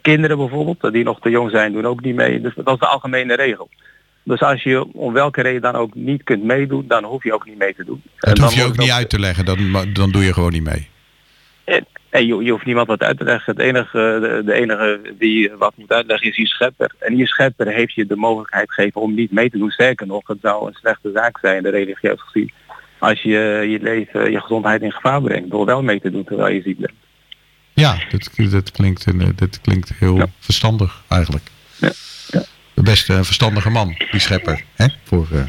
[0.02, 2.42] kinderen bijvoorbeeld, die nog te jong zijn, doen ook niet mee.
[2.42, 3.70] Dus dat is de algemene regel.
[4.24, 7.46] Dus als je om welke reden dan ook niet kunt meedoen, dan hoef je ook
[7.46, 8.02] niet mee te doen.
[8.18, 9.46] Dat dan hoef je ook niet het uit te leggen.
[9.46, 10.88] Dan, dan doe je gewoon niet mee.
[12.10, 13.56] en, je, je hoeft niemand wat uit te leggen.
[13.56, 16.92] Het enige, de, de enige die wat moet uitleggen is je schepper.
[17.00, 19.72] En je schepper heeft je de mogelijkheid gegeven om niet mee te doen.
[19.72, 22.52] Sterker nog, het zou een slechte zaak zijn, de religieus gezien,
[23.00, 23.30] als je
[23.70, 26.78] je leven, je gezondheid in gevaar brengt door wel mee te doen terwijl je ziek
[26.80, 26.94] bent.
[27.74, 31.44] Ja, dat, dat, klinkt, eh, dat klinkt heel verstandig eigenlijk.
[32.74, 34.64] De beste eh, verstandige man, die schepper.
[34.76, 34.86] Hè?
[35.04, 35.44] Voor, eh,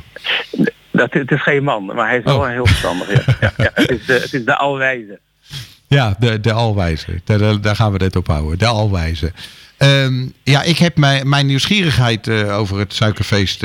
[0.90, 3.26] Dat, het is geen man, maar hij is wel heel verstandig.
[3.26, 3.36] Ja.
[3.40, 5.18] Ja, ja, het, is de, het is de alwijze.
[5.86, 7.20] Ja, de, de alwijze.
[7.24, 8.59] Daar- daar gaan we dit op houden.
[8.59, 9.32] De alwijze.
[9.78, 13.60] Ehm, ja, ik heb mijn, mijn nieuwsgierigheid eh, over het suikerfeest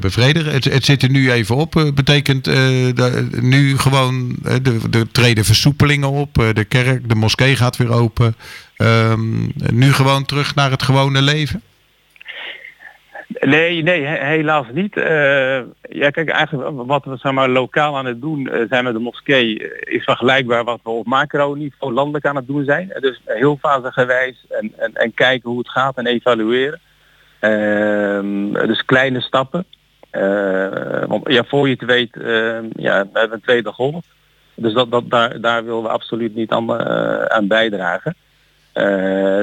[0.00, 0.52] bevredigen.
[0.52, 1.90] Het, het zit er nu even op.
[1.94, 2.46] Betekent
[3.40, 6.34] nu gewoon, de, de treden versoepelingen op.
[6.34, 8.36] De kerk, de moskee gaat weer open.
[8.76, 11.62] Ehm, nu gewoon terug naar het gewone leven?
[13.46, 14.96] Nee, nee, he- helaas niet.
[14.96, 18.92] Eh, ja, kijk, eigenlijk wat we zeg maar, lokaal aan het doen eh, zijn met
[18.92, 22.92] de moskee eh, is vergelijkbaar wat we op macro-niveau landelijk aan het doen zijn.
[23.00, 26.80] Dus heel fasegewijs en, en, en kijken hoe het gaat en evalueren.
[27.38, 29.64] Ehm, dus kleine stappen.
[31.06, 34.04] Want ja, voor je het weet, ehm, ja, we hebben een tweede golf.
[34.54, 36.84] Dus dat, dat, daar, daar willen we absoluut niet aan,
[37.30, 38.16] aan bijdragen.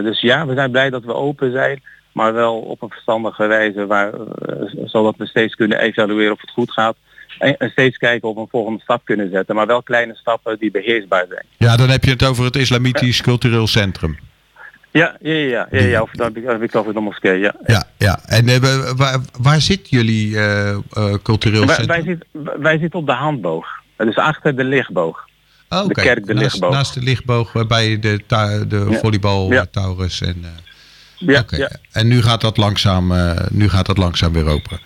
[0.04, 1.82] Dus ja, we zijn blij dat we open zijn,
[2.20, 4.56] maar wel op een verstandige wijze, waar, eh,
[4.86, 6.96] zodat we steeds kunnen evalueren of het goed gaat.
[7.38, 10.72] En, steeds kijken of we een volgende stap kunnen zetten, maar wel kleine stappen die
[10.72, 11.46] beheersbaar zijn.
[11.58, 14.18] Ja, dan heb je het over het Islamitisch Cultureel Centrum.
[14.92, 17.56] Ja, ja, ja, ja, ja, ja of dan heb ik, het over de moskee, ja.
[17.66, 18.20] Ja, ja.
[18.26, 20.78] En wa- waar, waar zit jullie eh,
[21.24, 22.04] cultureel Wij, centrum?
[22.04, 23.68] wij, zitten, wij zitten op de handboog,
[23.98, 25.28] dus achter de lichtboog.
[25.70, 26.72] Oh, de kerk, de naast, lichtboog.
[26.72, 28.20] naast de lichtboog bij de,
[28.68, 29.66] de volleybal Ja.
[29.72, 30.22] Taurus.
[30.22, 30.46] En,
[31.20, 31.44] Ja,
[31.92, 34.80] en nu gaat dat langzaam, eh, nu gaat dat langzaam weer open.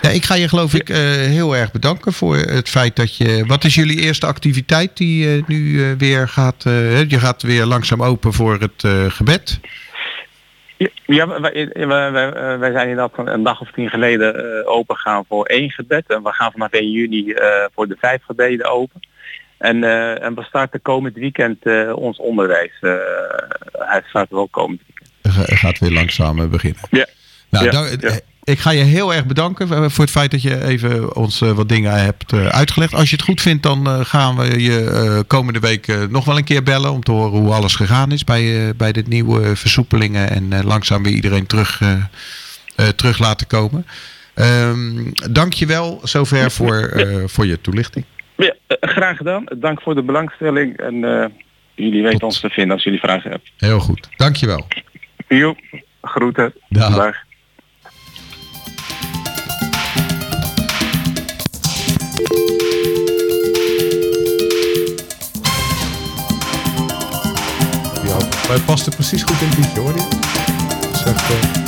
[0.00, 3.44] Ja, ik ga je geloof ik eh, heel erg bedanken voor het feit dat je...
[3.46, 6.62] Wat is jullie eerste activiteit die eh, nu weer gaat...
[7.08, 9.60] je gaat weer langzaam open voor het gebed.
[11.06, 11.68] Ja, wij,
[12.58, 16.04] wij, zijn inderdaad een dag of tien geleden open gaan voor één gebed.
[16.06, 17.34] En we gaan vanaf 1 juni
[17.74, 19.00] voor de vijf gebeden open.
[19.58, 22.72] En, eh, en we starten komend weekend ons onderwijs.
[23.72, 24.93] Hij start wel komend weekend.
[25.28, 26.80] Ga- gaat weer langzaam eh, beginnen.
[26.90, 27.06] Ja.
[27.50, 27.86] Nou, Ja, ja.
[28.08, 31.38] eh, Ik ga je heel erg bedanken eh, voor het feit dat je even ons
[31.38, 32.94] wat dingen hebt uitgelegd.
[32.94, 36.62] Als je het goed vindt, dan gaan we je komende week nog wel een keer
[36.62, 41.02] bellen om te horen hoe alles gegaan is bij, bij de nieuwe versoepelingen en langzaam
[41.02, 41.80] weer iedereen terug,
[42.96, 43.86] terug laten komen.
[44.34, 48.04] Ehm Dank je wel zover voor, voor je toelichting.
[48.36, 49.44] Ja, graag gedaan.
[49.58, 50.76] Dank voor de belangstelling.
[50.76, 50.94] En
[51.74, 53.48] jullie weten ons te vinden als jullie vragen hebben.
[53.56, 54.08] Heel goed.
[54.16, 54.66] Dank je wel.
[55.34, 55.54] Jo,
[56.02, 56.54] groeten.
[56.68, 56.94] Dag.
[56.94, 57.16] Dag.
[68.46, 69.92] Maar het past er precies goed in het liedje hoor.
[69.92, 71.63] Dat is echt, eh,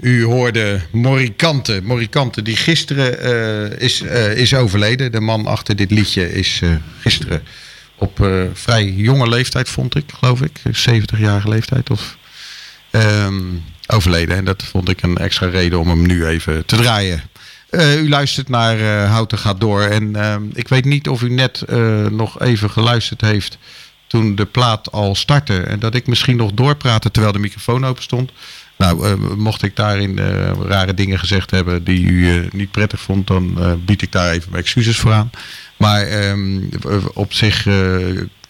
[0.00, 1.80] U hoorde Morikante.
[1.82, 5.12] Morikante die gisteren eh, is, eh, is overleden.
[5.12, 6.70] De man achter dit liedje is eh,
[7.00, 7.42] gisteren
[7.98, 10.58] op vrij jonge leeftijd, vond ik, geloof ik.
[10.66, 12.16] 70-jarige leeftijd of
[12.90, 13.40] ehm,
[13.86, 14.36] overleden.
[14.36, 17.22] En dat vond ik een extra reden om hem nu even te draaien.
[17.70, 19.82] U luistert naar Houten gaat door.
[19.82, 21.64] En ehm, ik weet niet of u net
[22.10, 23.58] nog even geluisterd heeft
[24.06, 25.60] toen de plaat al startte.
[25.60, 28.30] En dat ik misschien nog doorpraatte terwijl de microfoon open stond.
[28.82, 33.00] Nou, eh, mocht ik daarin eh, rare dingen gezegd hebben die u eh, niet prettig
[33.00, 35.30] vond, dan bied ik daar even mijn excuses voor aan.
[35.76, 36.60] Maar ehm,
[37.14, 37.62] op zich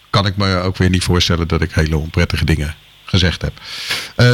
[0.09, 2.75] kan ik me ook weer niet voorstellen dat ik hele onprettige dingen
[3.05, 3.53] gezegd heb.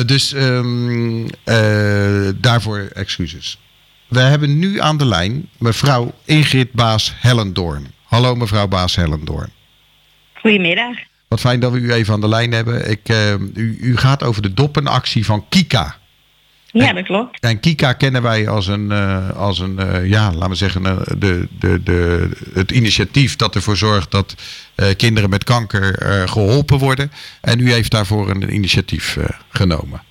[0.08, 3.60] Dus ehm, eh, daarvoor excuses.
[4.08, 7.94] We hebben nu aan de lijn mevrouw Ingrid Baas Hellendoorn.
[8.04, 9.52] Hallo mevrouw Baas Hellendoorn.
[10.34, 11.09] Goedemiddag.
[11.30, 12.90] Wat fijn dat we u even aan de lijn hebben.
[12.90, 15.96] Ik, eh, u, u gaat over de doppenactie van Kika.
[16.72, 17.40] Ja, dat klopt.
[17.40, 20.84] En Kika kennen wij als een, eh, als een eh, ja, laten we zeggen,
[21.20, 24.36] de, de, de, het initiatief dat ervoor zorgt dat
[24.98, 27.12] kinderen met kanker eh, geholpen worden.
[27.42, 29.18] En u heeft daarvoor een initiatief
[29.50, 30.02] genomen.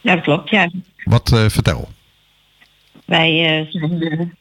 [0.00, 0.70] Ja, dat klopt, ja.
[1.04, 1.88] Wat vertel?
[3.04, 4.36] Wij zijn,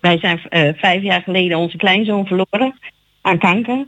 [0.00, 0.40] wij zijn
[0.76, 2.78] vijf jaar geleden onze kleinzoon verloren
[3.20, 3.86] aan kanker.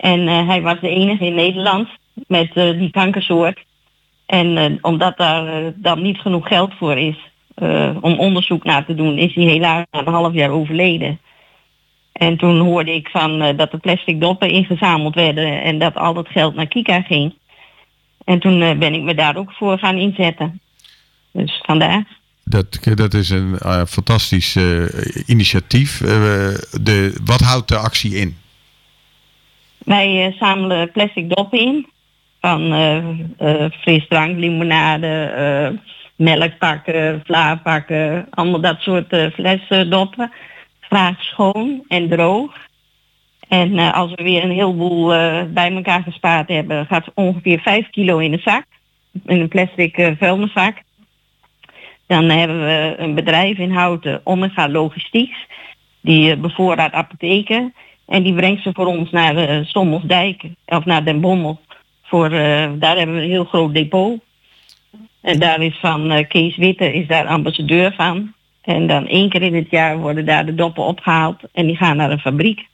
[0.00, 1.88] En eh, hij was de enige in Nederland
[2.26, 3.64] met eh, die kankersoort.
[4.26, 7.28] En eh, omdat daar dan niet genoeg geld voor is
[8.00, 11.20] om onderzoek naar te doen, is hij helaas na een half jaar overleden.
[12.12, 16.28] En toen hoorde ik van dat de plastic doppen ingezameld werden en dat al dat
[16.28, 17.34] geld naar Kika ging.
[18.24, 20.60] En toen ben ik me daar ook voor gaan inzetten.
[21.32, 22.19] Dus vandaar.
[22.50, 24.82] Dat, is een eh, fantastisch eh,
[25.26, 26.00] initiatief.
[26.00, 26.08] Eh,
[26.80, 28.36] de, wat houdt de actie in?
[29.78, 31.86] Wij zamelen plastic doppen in.
[32.40, 32.72] Van
[33.80, 35.78] frisdrank, limonade,
[36.20, 38.26] melkpakken, vlaapakken.
[38.30, 40.32] Allemaal dat soort eh, flessen doppen.
[40.80, 42.68] Graag schoon en droog.
[43.48, 48.18] En als we weer een heleboel eh, bij elkaar gespaard hebben, gaat ongeveer 5 kilo
[48.18, 48.64] in een zak.
[49.26, 50.76] In een plastic vuilniszak.
[52.10, 55.46] Dan hebben we een bedrijf in Houten, Omega Logistieks.
[56.00, 57.74] Die eh, bevoorraadt apotheken.
[58.06, 61.60] En die brengt ze voor ons naar uh, Sommelsdijk of naar Den Bommel.
[62.02, 64.20] Voor, eh, daar hebben we een heel groot depot.
[65.20, 68.32] En daar is van Kees Witte is daar ambassadeur van.
[68.62, 71.40] En dan één keer in het jaar worden daar de doppen opgehaald.
[71.52, 72.66] En die gaan naar een fabriek.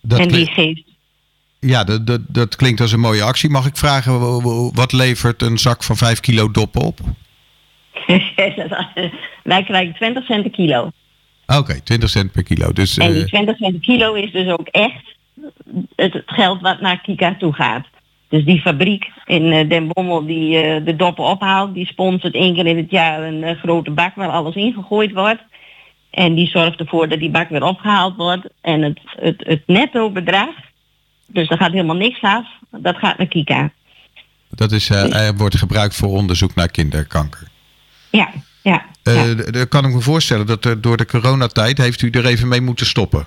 [0.00, 0.82] Dat en die geeft
[1.60, 3.50] Ja, dat, dat, dat klinkt als een mooie actie.
[3.50, 7.00] Mag ik vragen, wat levert een zak van 5 kilo doppen op?
[9.42, 10.90] Wij krijgen 20 cent per kilo.
[11.46, 12.72] Oké, 20 cent per kilo.
[12.72, 15.14] Dus, En die eh, 20 cent per kilo is dus ook echt
[15.96, 17.86] het, geld wat naar Kika toe gaat.
[18.28, 22.54] Dus die fabriek in eh, Den Bommel die eh, de doppen ophaalt, die sponsort één
[22.54, 25.42] keer in het jaar een eh, grote bak waar alles ingegooid wordt.
[26.10, 28.46] En die zorgt ervoor dat die bak weer opgehaald wordt.
[28.60, 30.54] En het, het, het netto bedrag,
[31.26, 33.72] dus daar gaat helemaal niks af, dat gaat naar Kika.
[34.50, 37.52] dat is, eh, er wordt gebruikt voor onderzoek naar kinderkanker.
[38.16, 38.28] Ja,
[38.62, 38.84] ja.
[39.02, 42.48] Eh, d- kan ik me voorstellen dat er door de coronatijd heeft u er even
[42.48, 43.26] mee moeten stoppen.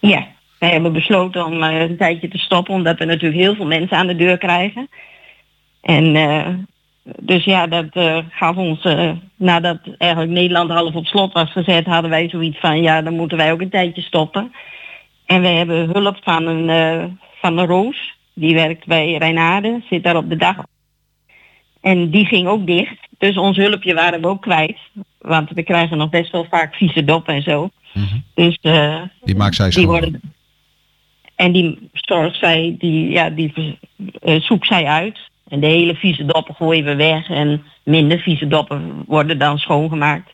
[0.00, 0.26] Ja,
[0.58, 3.96] wij hebben besloten om eh, een tijdje te stoppen, omdat we natuurlijk heel veel mensen
[3.96, 4.88] aan de deur krijgen.
[5.80, 6.48] En eh,
[7.20, 11.86] dus ja, dat eh, gaf ons, eh, nadat eigenlijk Nederland half op slot was gezet,
[11.86, 14.52] hadden wij zoiets van, ja, dan moeten wij ook een tijdje stoppen.
[15.26, 17.04] En we hebben hulp van een, eh,
[17.40, 20.56] van een Roos, die werkt bij Rijnade, zit daar op de dag.
[21.84, 24.78] En die ging ook dicht, dus ons hulpje waren we ook kwijt.
[25.18, 27.70] Want we krijgen nog best wel vaak vieze doppen en zo.
[28.34, 29.86] Dus eh, Die maakt zij die schoon.
[29.86, 30.20] worden
[31.34, 33.78] en die zorgt zij, die, ja, die
[34.22, 35.18] eh, zoekt zij uit.
[35.48, 37.30] En de hele vieze doppen gooien we weg.
[37.30, 40.32] En minder vieze doppen worden dan schoongemaakt.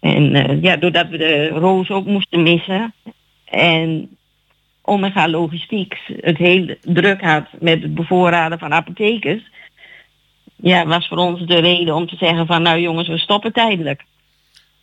[0.00, 2.94] En eh, ja, doordat we de roos ook moesten missen.
[3.44, 4.16] En
[4.82, 9.42] Omega Logistiek het heel druk had met het bevoorraden van apothekers.
[10.56, 14.04] Ja, was voor ons de reden om te zeggen van nou jongens, we stoppen tijdelijk.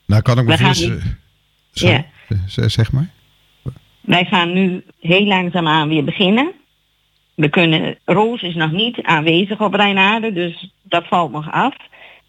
[0.05, 1.19] Nou kan ik me voorstellen...
[1.71, 2.05] Ja.
[2.47, 3.09] zeg maar.
[4.01, 6.51] Wij gaan nu heel langzaamaan weer beginnen.
[7.35, 11.75] We kunnen, Roos is nog niet aanwezig op Rijnaarden, dus dat valt nog af.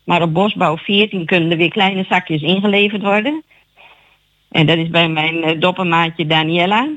[0.05, 3.43] Maar op Bosbouw 14 kunnen er weer kleine zakjes ingeleverd worden.
[4.51, 6.89] En dat is bij mijn eh, doppermaatje Daniela.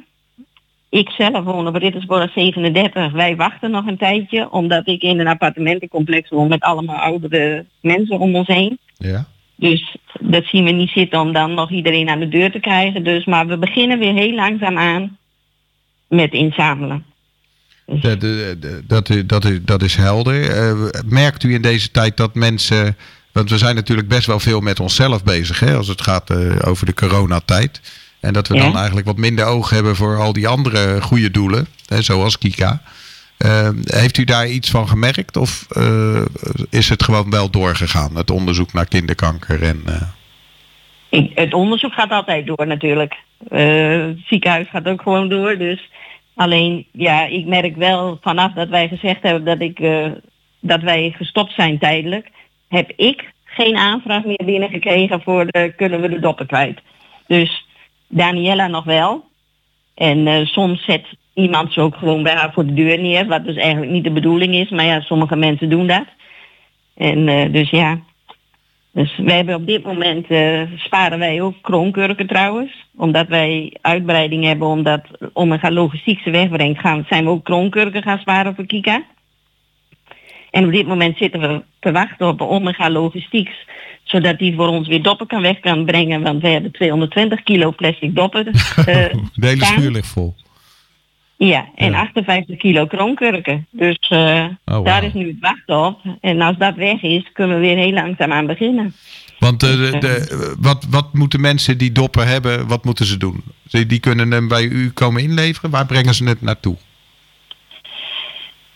[0.89, 3.11] Ik zelf woon op Rittersborg 37.
[3.11, 8.19] Wij wachten nog een tijdje, omdat ik in een appartementencomplex woon met allemaal oudere mensen
[8.19, 8.79] om ons heen.
[8.97, 9.25] Ja.
[9.55, 13.03] Dus dat zien we niet zitten om dan nog iedereen aan de deur te krijgen.
[13.03, 15.17] Dus, maar we beginnen weer heel langzaam aan
[16.07, 17.03] met inzamelen.
[17.85, 20.49] Dat, dat, dat, is- dat, is, dat is helder.
[20.49, 22.97] Eh, merkt u in deze tijd dat mensen.
[23.31, 26.55] Want we zijn natuurlijk best wel veel met onszelf bezig hè, als het gaat eh,
[26.65, 27.81] over de coronatijd.
[28.19, 28.61] En dat we Ja.
[28.61, 32.81] dan eigenlijk wat minder oog hebben voor al die andere goede doelen, hè, zoals Kika.
[33.37, 36.21] Eh, heeft u daar iets van gemerkt of eh,
[36.69, 39.63] is het gewoon wel doorgegaan, het onderzoek naar kinderkanker?
[39.63, 40.01] En, eh,
[41.09, 43.15] Ik, het onderzoek gaat altijd door natuurlijk.
[43.49, 45.57] Het ziekenhuis gaat ook gewoon door.
[45.57, 45.89] Dus
[46.35, 49.79] alleen, ja, ik merk wel vanaf dat wij gezegd hebben dat, ik,
[50.59, 52.29] dat wij gestopt zijn tijdelijk,
[52.67, 56.79] heb ik geen aanvraag meer binnengekregen voor de, kunnen we de doppen kwijt.
[57.27, 57.66] Dus
[58.07, 59.25] Daniela nog wel.
[59.95, 63.45] En eh, soms zet iemand ze ook gewoon bij haar voor de deur neer, wat
[63.45, 64.69] dus eigenlijk niet de bedoeling is.
[64.69, 66.05] Maar ja, sommige mensen doen dat.
[66.95, 67.99] En eh, dus ja,
[68.97, 72.85] dus wij hebben op dit moment eh, sparen wij ook kroonkurken trouwens.
[72.95, 75.01] Omdat wij uitbreiding hebben, omdat
[75.33, 79.03] Omega Logistiek ze wegbrengt, gaan, zijn we ook kroonkurken gaan sparen voor Kika.
[80.51, 83.67] En op dit moment zitten we te wachten op Omega Logistieks,
[84.07, 86.21] zodat die voor ons weer doppen kan weg kan brengen.
[86.21, 88.45] Want we hebben 220 kilo plastic doppen.
[88.47, 88.53] eh,
[89.33, 90.35] de hele schuur ligt vol.
[91.37, 93.67] Ja, en 58 kilo kroonkurken.
[93.71, 94.83] Dus eh, wauw.
[94.83, 95.99] daar is nu het wachten op.
[96.21, 98.93] En als dat weg is, kunnen we weer heel langzaam aan beginnen.
[99.39, 103.43] Want eh, de, de, wat, wat moeten mensen die doppen hebben, wat moeten ze doen?
[103.67, 105.69] Ze- Die kunnen hem bij u komen inleveren.
[105.69, 106.75] Waar brengen ze het naartoe?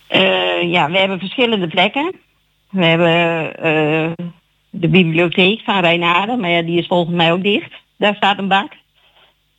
[0.07, 2.15] Eh, ja, we hebben verschillende plekken.
[2.69, 4.25] We hebben eh,
[4.71, 7.71] de bibliotheek van Rijnade, maar ja, die is volgens mij ook dicht.
[7.97, 8.71] Daar staat een bak.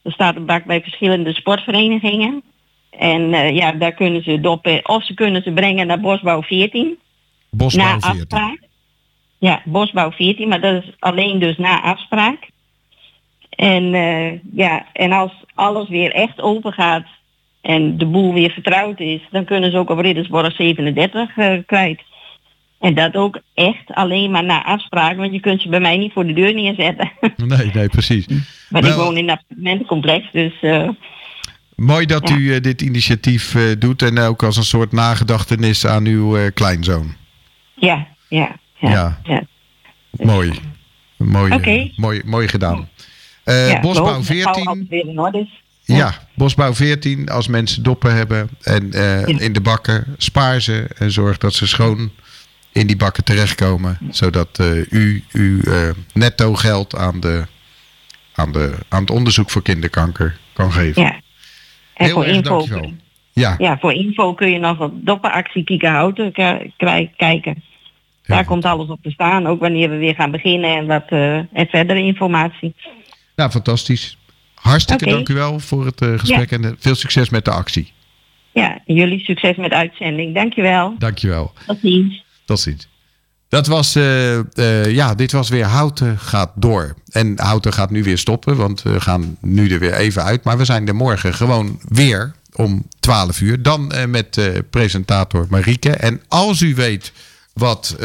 [0.03, 2.43] Er staat een bak bij verschillende sportverenigingen.
[2.91, 4.89] En eh, ja, daar kunnen ze doppen.
[4.89, 6.99] Of ze kunnen ze brengen naar Bosbouw 14.
[7.51, 8.11] Bosbouw na 14.
[8.11, 8.61] afspraak.
[9.39, 12.51] Ja, Bosbouw 14, maar dat is alleen dus na afspraak.
[13.51, 17.07] En eh, ja, en als alles weer echt open gaat
[17.61, 22.01] en de boel weer vertrouwd is, dan kunnen ze ook op Riddersborg 37 eh, kwijt.
[22.83, 26.13] En dat ook echt alleen maar na afspraak, want je kunt ze bij mij niet
[26.13, 27.13] voor de deur neerzetten.
[27.47, 28.27] Nee, nee, precies.
[28.69, 30.89] maar ik woon in een appartementencomplex, dus eh,
[31.77, 32.37] Mooi dat Ja.
[32.37, 37.15] u eh, dit initiatief eh, doet en ook als een soort nagedachtenis aan uw kleinzoon.
[37.75, 38.91] ja, ja, ja.
[38.91, 39.21] Ja.
[39.25, 39.43] ja.
[40.11, 40.53] Mooi.
[41.17, 42.89] Mooi, mooi, mooi gedaan.
[43.81, 44.67] Bosbouw hopen dat het 14.
[44.67, 45.63] altijd weer in orde is.
[45.97, 47.29] Ja, Bosbouw 14.
[47.29, 48.93] Als mensen doppen hebben en
[49.41, 52.11] in de bakken, spaar ze en zorg dat ze schoon
[52.73, 53.99] in die bakken terechtkomen.
[54.11, 57.45] Zodat eh, u uw eh, netto geld aan, de,
[58.35, 61.03] aan, de, aan het onderzoek voor kinderkanker kan geven.
[61.03, 61.11] Ja.
[61.95, 62.93] En Heel voor erg info, dankjewel.
[63.33, 67.63] Ja, ja, voor info kun je nog op doppenactie Kika Houten k- krij- kijken.
[68.27, 71.37] Daar komt alles op te staan, ook wanneer we weer gaan beginnen en wat eh,
[71.37, 72.75] en verdere informatie.
[73.37, 74.17] nou fantastisch.
[74.55, 76.57] Hartstikke dank u wel voor het gesprek Ja.
[76.57, 77.93] en veel succes met de actie.
[78.53, 80.35] Ja, jullie succes met de uitzending.
[80.35, 80.95] Dankjewel.
[80.99, 81.53] Dankjewel.
[81.67, 82.25] Tot ziens.
[82.61, 82.89] Ziens.
[83.53, 86.95] Dat was, eh, ja, dit was weer Houten gaat door.
[87.11, 90.45] En Houten gaat nu weer stoppen, want we gaan nu er weer even uit.
[90.45, 93.63] Maar we zijn er morgen gewoon weer om 12 uur.
[93.63, 94.41] Dan eh, met
[94.71, 95.91] presentator Marieke.
[95.91, 97.13] En als u weet
[97.53, 97.97] wat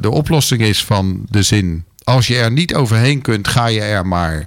[0.00, 1.84] de oplossing is van de zin...
[2.04, 4.46] als je er niet overheen kunt, ga je er maar...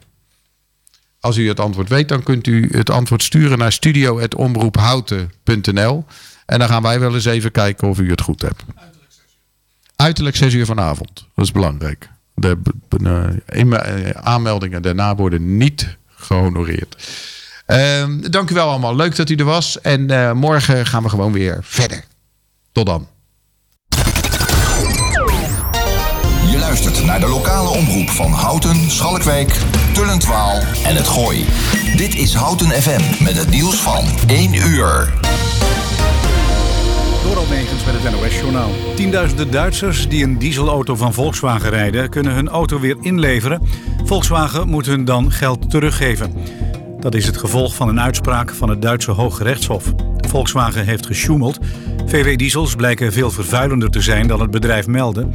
[1.19, 6.05] Als u het antwoord weet, dan kunt u het antwoord sturen naar studio.omroephouten.nl.
[6.45, 8.63] En dan gaan wij wel eens even kijken of u het goed hebt.
[10.01, 11.25] Uiterlijk 6 uur vanavond.
[11.35, 12.09] Dat is belangrijk.
[12.33, 12.57] De
[13.03, 16.95] eh, in- aanmeldingen daarna worden niet gehonoreerd.
[17.65, 18.95] Ehm, dank u wel allemaal.
[18.95, 19.81] Leuk dat u er was.
[19.81, 22.03] En eh, morgen gaan we gewoon weer verder.
[22.71, 23.07] Tot dan.
[26.51, 29.57] Je luistert naar de lokale omroep van Houten, Schalkwijk,
[29.93, 31.45] Tullentwaal en het Gooi.
[31.95, 35.13] Dit is Houten FM met het nieuws van 1 uur.
[37.23, 38.69] Door Almegens met het NOS-journaal.
[38.95, 42.09] Tienduizenden Duitsers die een dieselauto van Volkswagen rijden...
[42.09, 43.61] kunnen hun auto weer inleveren.
[44.03, 46.33] Volkswagen moet hun dan geld teruggeven.
[46.99, 49.93] Dat is het gevolg van een uitspraak van het Duitse Hoge Rechtshof.
[50.17, 51.59] Volkswagen heeft gesjoemeld.
[52.05, 55.27] VW-diesels blijken veel vervuilender te zijn dan het bedrijf meldde.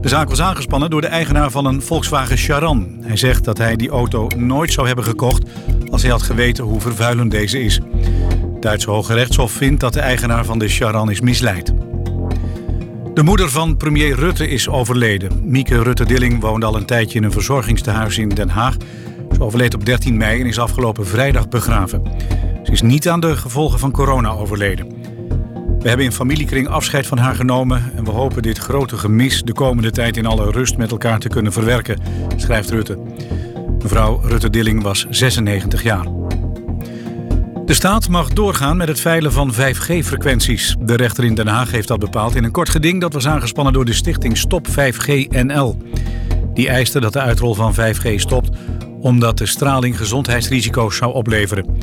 [0.00, 2.98] De zaak was aangespannen door de eigenaar van een Volkswagen Charan.
[3.00, 5.50] Hij zegt dat hij die auto nooit zou hebben gekocht...
[5.90, 7.80] als hij had geweten hoe vervuilend deze is.
[8.60, 11.72] Duitse Hoge Rechtshof vindt dat de eigenaar van de Charan is misleid.
[13.14, 15.40] De moeder van premier Rutte is overleden.
[15.42, 18.76] Mieke Rutte-Dilling woonde al een tijdje in een verzorgingstehuis in Den Haag.
[19.32, 22.02] Ze overleed op 13 mei en is afgelopen vrijdag begraven.
[22.62, 24.86] Ze is niet aan de gevolgen van corona overleden.
[25.78, 27.92] We hebben in familiekring afscheid van haar genomen...
[27.96, 31.28] en we hopen dit grote gemis de komende tijd in alle rust met elkaar te
[31.28, 32.00] kunnen verwerken,
[32.36, 32.98] schrijft Rutte.
[33.82, 36.27] Mevrouw Rutte-Dilling was 96 jaar.
[37.68, 40.76] De staat mag doorgaan met het veilen van 5G-frequenties.
[40.80, 43.72] De rechter in Den Haag heeft dat bepaald in een kort geding dat was aangespannen
[43.72, 45.76] door de stichting Stop 5G NL.
[46.54, 48.56] Die eiste dat de uitrol van 5G stopt
[49.00, 51.76] omdat de straling gezondheidsrisico's zou opleveren.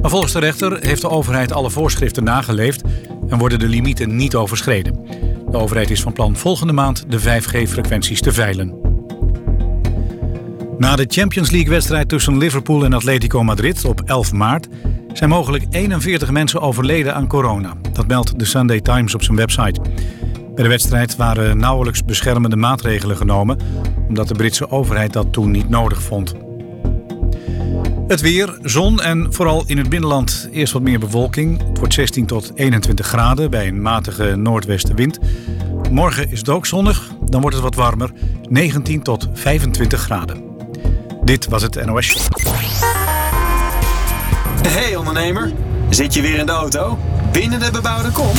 [0.00, 2.82] Maar volgens de rechter heeft de overheid alle voorschriften nageleefd
[3.28, 5.06] en worden de limieten niet overschreden.
[5.50, 8.80] De overheid is van plan volgende maand de 5G-frequenties te veilen.
[10.78, 14.68] Na de Champions League-wedstrijd tussen Liverpool en Atletico Madrid op 11 maart
[15.12, 17.72] zijn mogelijk 41 mensen overleden aan corona.
[17.92, 19.80] Dat meldt de Sunday Times op zijn website.
[20.54, 23.58] Bij de wedstrijd waren nauwelijks beschermende maatregelen genomen,
[24.08, 26.34] omdat de Britse overheid dat toen niet nodig vond.
[28.06, 31.68] Het weer, zon en vooral in het binnenland eerst wat meer bewolking.
[31.68, 35.18] Het wordt 16 tot 21 graden bij een matige noordwestenwind.
[35.90, 38.10] Morgen is het ook zonnig, dan wordt het wat warmer,
[38.48, 40.42] 19 tot 25 graden.
[41.24, 42.91] Dit was het NOS Show.
[44.72, 45.52] Hey ondernemer,
[45.90, 46.98] zit je weer in de auto?
[47.32, 48.36] Binnen de bebouwde kom?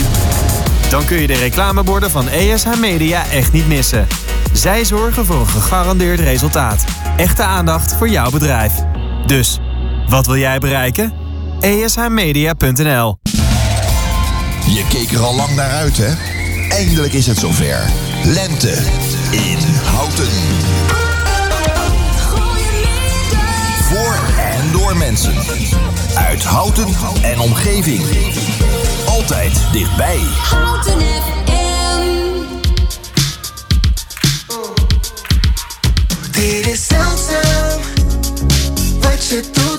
[0.89, 4.07] Dan kun je de reclameborden van ESH Media echt niet missen.
[4.53, 6.85] Zij zorgen voor een gegarandeerd resultaat.
[7.17, 8.73] Echte aandacht voor jouw bedrijf.
[9.25, 9.59] Dus,
[10.07, 11.13] wat wil jij bereiken?
[11.59, 13.17] ESHmedia.nl
[14.65, 16.13] Je keek er al lang naar uit, hè?
[16.69, 17.89] Eindelijk is het zover.
[18.23, 18.77] Lente
[19.31, 21.12] in Houten.
[24.73, 25.33] Door mensen.
[26.15, 26.87] Uit Houten
[27.21, 28.01] en omgeving.
[29.07, 30.19] Altijd dichtbij.
[30.49, 31.43] Houten FM.
[36.31, 37.79] Dit is zeldzaam
[39.01, 39.72] wat je doet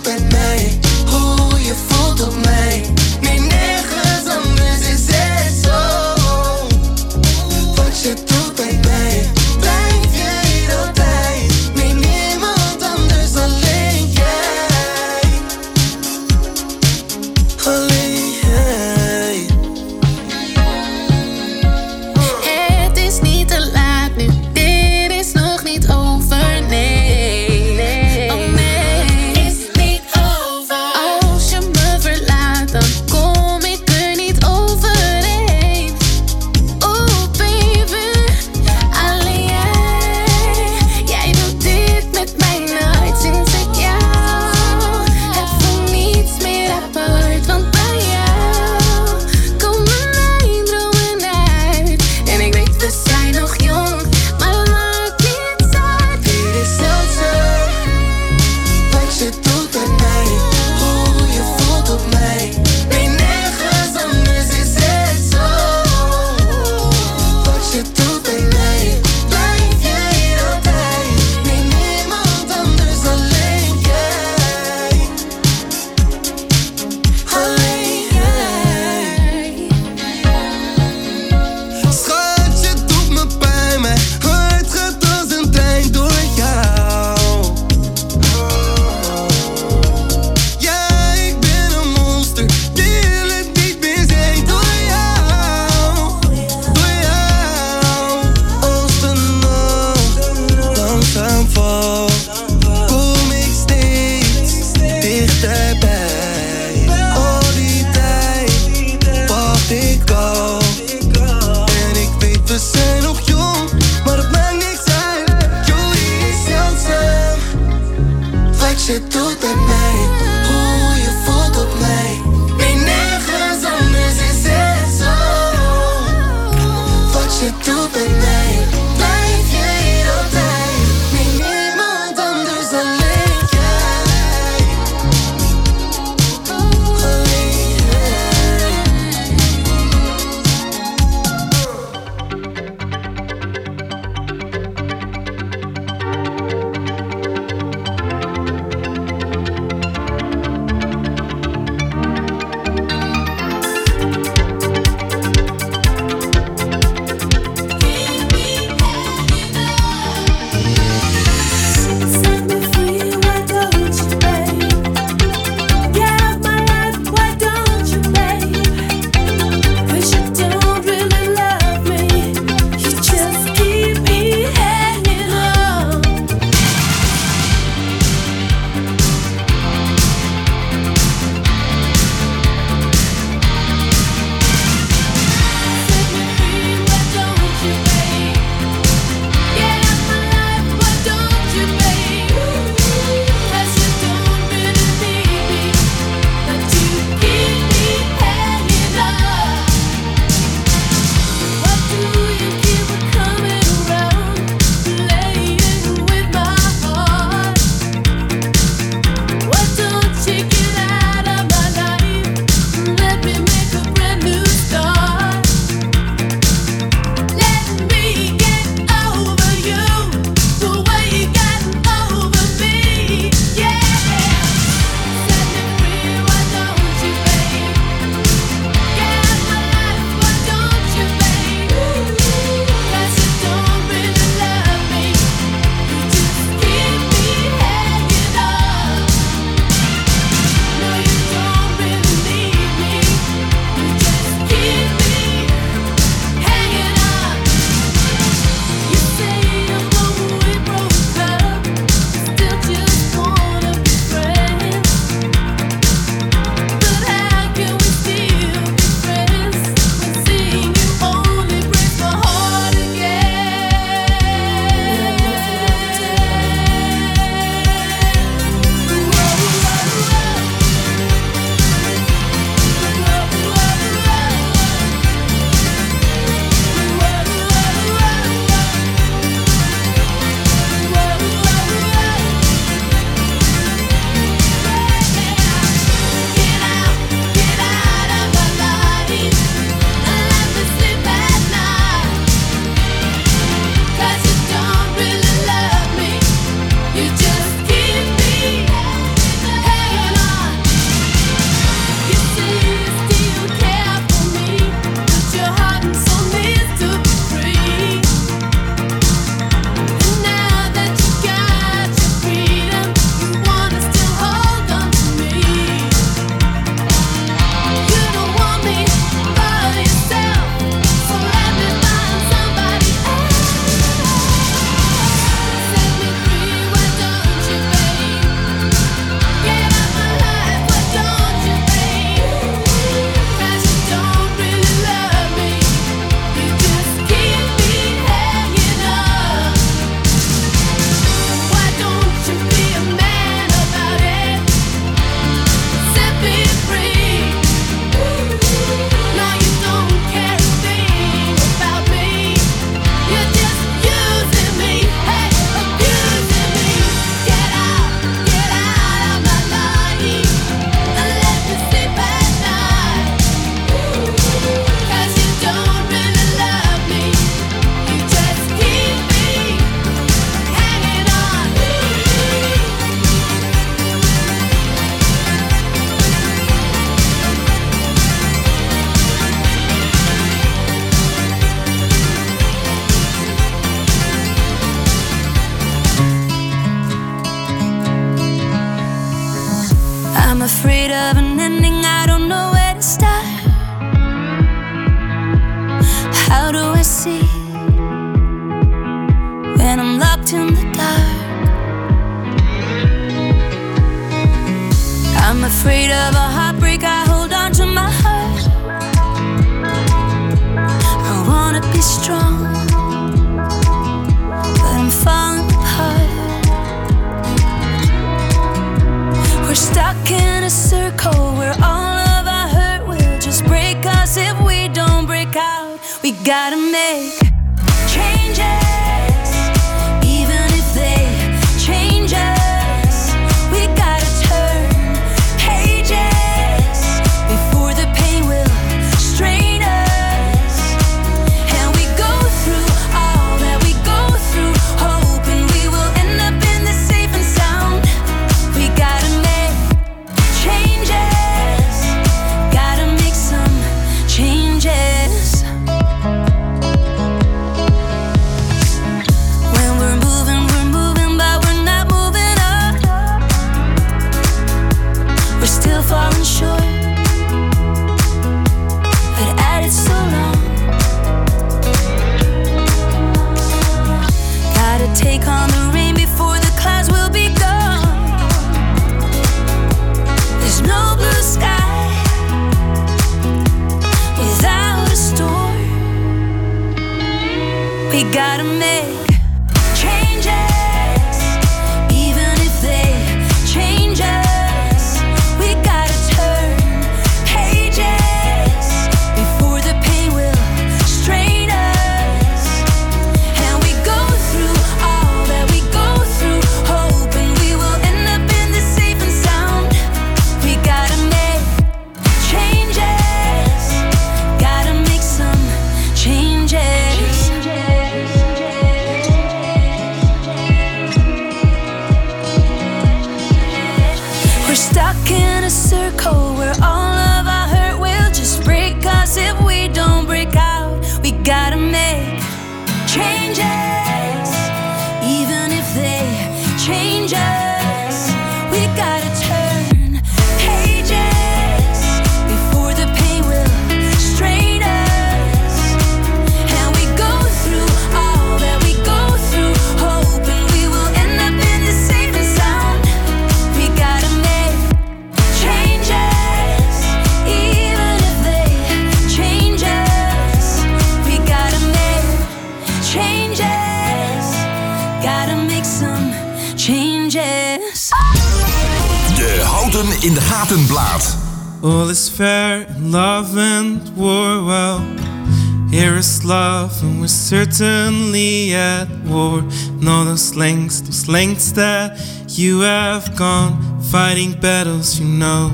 [582.37, 585.51] You have gone fighting battles you know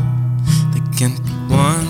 [0.72, 1.84] that can't be won.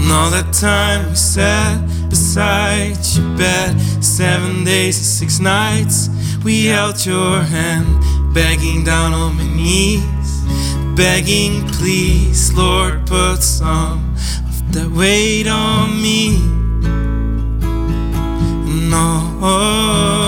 [0.00, 5.93] And all that time we sat beside your bed, seven days and six nights.
[6.44, 10.44] We held your hand, begging down on my knees,
[10.94, 14.14] begging, please, Lord, put some
[14.46, 16.38] of that weight on me.
[18.90, 20.23] No.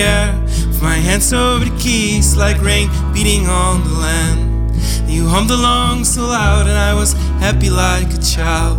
[0.00, 0.34] air
[0.66, 4.74] with my hands over the keys like rain beating on the land.
[5.08, 8.78] You hummed along so loud, and I was happy like a child.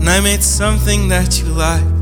[0.00, 2.01] And I made something that you liked.